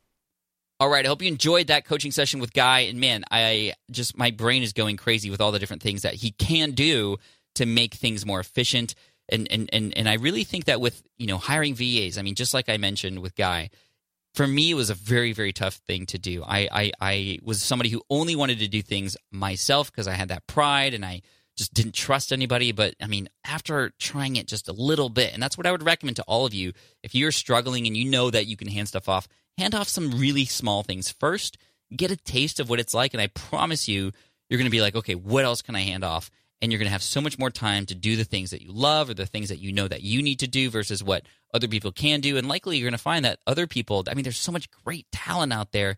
All 0.82 0.88
right. 0.88 1.06
I 1.06 1.08
hope 1.08 1.22
you 1.22 1.28
enjoyed 1.28 1.68
that 1.68 1.84
coaching 1.84 2.10
session 2.10 2.40
with 2.40 2.52
Guy. 2.52 2.80
And 2.80 2.98
man, 2.98 3.22
I 3.30 3.74
just, 3.92 4.18
my 4.18 4.32
brain 4.32 4.64
is 4.64 4.72
going 4.72 4.96
crazy 4.96 5.30
with 5.30 5.40
all 5.40 5.52
the 5.52 5.60
different 5.60 5.80
things 5.80 6.02
that 6.02 6.14
he 6.14 6.32
can 6.32 6.72
do 6.72 7.18
to 7.54 7.66
make 7.66 7.94
things 7.94 8.26
more 8.26 8.40
efficient. 8.40 8.96
And 9.28 9.46
and 9.52 9.70
and 9.72 9.96
and 9.96 10.08
I 10.08 10.14
really 10.14 10.42
think 10.42 10.64
that 10.64 10.80
with 10.80 11.00
you 11.18 11.28
know 11.28 11.38
hiring 11.38 11.76
VAs, 11.76 12.18
I 12.18 12.22
mean, 12.22 12.34
just 12.34 12.52
like 12.52 12.68
I 12.68 12.78
mentioned 12.78 13.20
with 13.20 13.36
Guy, 13.36 13.70
for 14.34 14.44
me 14.44 14.72
it 14.72 14.74
was 14.74 14.90
a 14.90 14.94
very 14.94 15.32
very 15.32 15.52
tough 15.52 15.74
thing 15.86 16.04
to 16.06 16.18
do. 16.18 16.42
I 16.44 16.68
I, 16.72 16.92
I 17.00 17.38
was 17.44 17.62
somebody 17.62 17.90
who 17.90 18.02
only 18.10 18.34
wanted 18.34 18.58
to 18.58 18.66
do 18.66 18.82
things 18.82 19.16
myself 19.30 19.88
because 19.92 20.08
I 20.08 20.14
had 20.14 20.30
that 20.30 20.48
pride 20.48 20.94
and 20.94 21.04
I 21.04 21.22
just 21.56 21.74
didn't 21.74 21.94
trust 21.94 22.32
anybody. 22.32 22.72
But 22.72 22.96
I 23.00 23.06
mean, 23.06 23.28
after 23.44 23.92
trying 24.00 24.34
it 24.34 24.48
just 24.48 24.68
a 24.68 24.72
little 24.72 25.10
bit, 25.10 25.32
and 25.32 25.40
that's 25.40 25.56
what 25.56 25.68
I 25.68 25.70
would 25.70 25.84
recommend 25.84 26.16
to 26.16 26.24
all 26.24 26.44
of 26.44 26.52
you. 26.52 26.72
If 27.04 27.14
you're 27.14 27.30
struggling 27.30 27.86
and 27.86 27.96
you 27.96 28.10
know 28.10 28.30
that 28.30 28.48
you 28.48 28.56
can 28.56 28.66
hand 28.66 28.88
stuff 28.88 29.08
off, 29.08 29.28
hand 29.58 29.74
off 29.74 29.88
some 29.88 30.12
really 30.12 30.44
small 30.44 30.82
things 30.82 31.10
first. 31.10 31.58
Get 31.94 32.10
a 32.10 32.16
taste 32.16 32.60
of 32.60 32.70
what 32.70 32.80
it's 32.80 32.94
like, 32.94 33.14
and 33.14 33.20
I 33.20 33.26
promise 33.28 33.88
you, 33.88 34.12
you're 34.48 34.58
going 34.58 34.66
to 34.66 34.70
be 34.70 34.80
like, 34.80 34.96
okay, 34.96 35.14
what 35.14 35.44
else 35.44 35.62
can 35.62 35.76
I 35.76 35.80
hand 35.80 36.04
off? 36.04 36.30
And 36.60 36.70
you're 36.70 36.78
going 36.78 36.86
to 36.86 36.92
have 36.92 37.02
so 37.02 37.20
much 37.20 37.38
more 37.38 37.50
time 37.50 37.86
to 37.86 37.94
do 37.94 38.16
the 38.16 38.24
things 38.24 38.50
that 38.50 38.62
you 38.62 38.70
love 38.70 39.10
or 39.10 39.14
the 39.14 39.26
things 39.26 39.48
that 39.48 39.58
you 39.58 39.72
know 39.72 39.88
that 39.88 40.02
you 40.02 40.22
need 40.22 40.38
to 40.40 40.46
do 40.46 40.70
versus 40.70 41.02
what 41.02 41.24
other 41.52 41.68
people 41.68 41.90
can 41.90 42.20
do. 42.20 42.36
And 42.36 42.48
likely 42.48 42.76
you're 42.76 42.86
going 42.86 42.92
to 42.92 43.02
find 43.02 43.24
that 43.24 43.40
other 43.46 43.66
people, 43.66 44.04
I 44.08 44.14
mean, 44.14 44.22
there's 44.22 44.36
so 44.36 44.52
much 44.52 44.70
great 44.84 45.06
talent 45.10 45.52
out 45.52 45.72
there. 45.72 45.96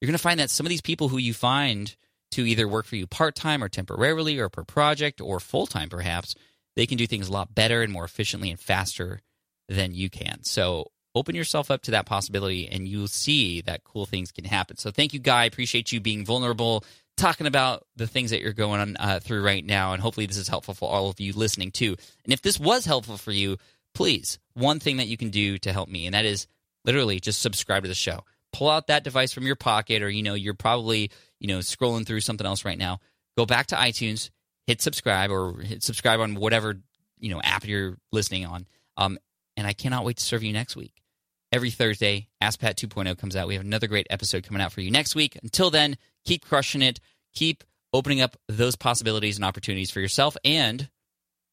You're 0.00 0.06
going 0.06 0.16
to 0.16 0.22
find 0.22 0.38
that 0.38 0.50
some 0.50 0.66
of 0.66 0.70
these 0.70 0.80
people 0.80 1.08
who 1.08 1.18
you 1.18 1.34
find 1.34 1.94
to 2.32 2.46
either 2.46 2.68
work 2.68 2.86
for 2.86 2.96
you 2.96 3.06
part 3.06 3.34
time 3.34 3.64
or 3.64 3.68
temporarily 3.68 4.38
or 4.38 4.48
per 4.48 4.64
project 4.64 5.20
or 5.20 5.40
full 5.40 5.66
time 5.66 5.88
perhaps, 5.88 6.34
they 6.76 6.86
can 6.86 6.98
do 6.98 7.06
things 7.06 7.28
a 7.28 7.32
lot 7.32 7.54
better 7.54 7.82
and 7.82 7.92
more 7.92 8.04
efficiently 8.04 8.50
and 8.50 8.60
faster 8.60 9.20
than 9.68 9.94
you 9.94 10.10
can. 10.10 10.44
So 10.44 10.92
open 11.14 11.34
yourself 11.34 11.70
up 11.70 11.82
to 11.82 11.90
that 11.92 12.06
possibility 12.06 12.68
and 12.68 12.86
you'll 12.86 13.08
see 13.08 13.60
that 13.62 13.84
cool 13.84 14.06
things 14.06 14.32
can 14.32 14.44
happen. 14.44 14.76
So 14.76 14.90
thank 14.90 15.12
you, 15.12 15.20
Guy. 15.20 15.44
Appreciate 15.44 15.92
you 15.92 16.00
being 16.00 16.24
vulnerable, 16.24 16.84
talking 17.16 17.46
about 17.46 17.86
the 17.96 18.06
things 18.06 18.30
that 18.30 18.40
you're 18.40 18.52
going 18.52 18.80
on 18.80 18.96
uh, 18.98 19.20
through 19.20 19.42
right 19.42 19.64
now. 19.64 19.92
And 19.92 20.02
hopefully 20.02 20.26
this 20.26 20.36
is 20.36 20.48
helpful 20.48 20.74
for 20.74 20.90
all 20.90 21.08
of 21.10 21.20
you 21.20 21.32
listening 21.32 21.70
too. 21.70 21.96
And 22.24 22.32
if 22.32 22.42
this 22.42 22.60
was 22.60 22.84
helpful 22.84 23.16
for 23.16 23.32
you, 23.32 23.56
please, 23.94 24.38
one 24.54 24.80
thing 24.80 24.98
that 24.98 25.08
you 25.08 25.16
can 25.16 25.30
do 25.30 25.58
to 25.58 25.72
help 25.72 25.88
me, 25.88 26.06
and 26.06 26.14
that 26.14 26.24
is 26.24 26.46
literally 26.84 27.20
just 27.20 27.40
subscribe 27.40 27.82
to 27.82 27.88
the 27.88 27.94
show. 27.94 28.24
Pull 28.52 28.70
out 28.70 28.86
that 28.86 29.04
device 29.04 29.32
from 29.32 29.46
your 29.46 29.56
pocket 29.56 30.02
or, 30.02 30.08
you 30.08 30.22
know, 30.22 30.34
you're 30.34 30.54
probably 30.54 31.10
you 31.40 31.48
know, 31.48 31.58
scrolling 31.58 32.06
through 32.06 32.20
something 32.20 32.46
else 32.46 32.64
right 32.64 32.78
now, 32.78 33.00
go 33.36 33.46
back 33.46 33.68
to 33.68 33.76
iTunes, 33.76 34.30
hit 34.66 34.82
subscribe 34.82 35.30
or 35.30 35.60
hit 35.60 35.82
subscribe 35.82 36.20
on 36.20 36.34
whatever, 36.34 36.80
you 37.18 37.30
know, 37.30 37.40
app 37.42 37.66
you're 37.66 37.96
listening 38.12 38.46
on. 38.46 38.66
Um, 38.96 39.18
and 39.58 39.66
I 39.66 39.72
cannot 39.72 40.04
wait 40.04 40.18
to 40.18 40.24
serve 40.24 40.44
you 40.44 40.52
next 40.52 40.76
week. 40.76 41.02
Every 41.50 41.70
Thursday, 41.70 42.28
Ask 42.40 42.60
Pat 42.60 42.78
2.0 42.78 43.18
comes 43.18 43.34
out. 43.34 43.48
We 43.48 43.54
have 43.54 43.64
another 43.64 43.88
great 43.88 44.06
episode 44.08 44.44
coming 44.44 44.62
out 44.62 44.70
for 44.72 44.82
you 44.82 44.92
next 44.92 45.16
week. 45.16 45.36
Until 45.42 45.68
then, 45.68 45.96
keep 46.24 46.44
crushing 46.44 46.80
it. 46.80 47.00
Keep 47.34 47.64
opening 47.92 48.20
up 48.20 48.36
those 48.48 48.76
possibilities 48.76 49.34
and 49.36 49.44
opportunities 49.44 49.90
for 49.90 49.98
yourself. 49.98 50.36
And 50.44 50.88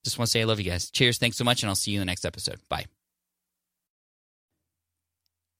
just 0.03 0.19
want 0.19 0.27
to 0.27 0.31
say 0.31 0.41
I 0.41 0.43
love 0.43 0.59
you 0.59 0.69
guys. 0.69 0.91
Cheers. 0.91 1.17
Thanks 1.17 1.35
so 1.35 1.43
much. 1.43 1.63
And 1.63 1.69
I'll 1.69 1.75
see 1.75 1.89
you 1.91 1.97
in 1.97 2.01
the 2.01 2.05
next 2.05 2.25
episode. 2.25 2.59
Bye. 2.69 2.85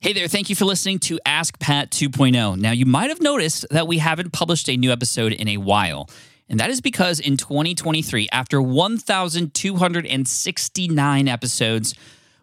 Hey 0.02 0.14
there, 0.14 0.28
thank 0.28 0.52
you 0.52 0.56
for 0.56 0.66
listening 0.66 1.00
to 1.00 1.20
Ask 1.26 1.58
Pat 1.58 1.90
2.0. 1.90 2.60
Now, 2.60 2.72
you 2.72 2.86
might 2.86 3.10
have 3.10 3.22
noticed 3.22 3.66
that 3.72 3.88
we 3.88 3.98
haven't 3.98 4.34
published 4.34 4.70
a 4.70 4.78
new 4.78 4.92
episode 4.92 5.34
in 5.34 5.48
a 5.48 5.58
while. 5.58 6.08
And 6.48 6.60
that 6.60 6.70
is 6.70 6.80
because 6.80 7.20
in 7.20 7.38
2023, 7.38 8.30
after 8.32 8.62
1,269 8.62 11.28
episodes, 11.28 11.96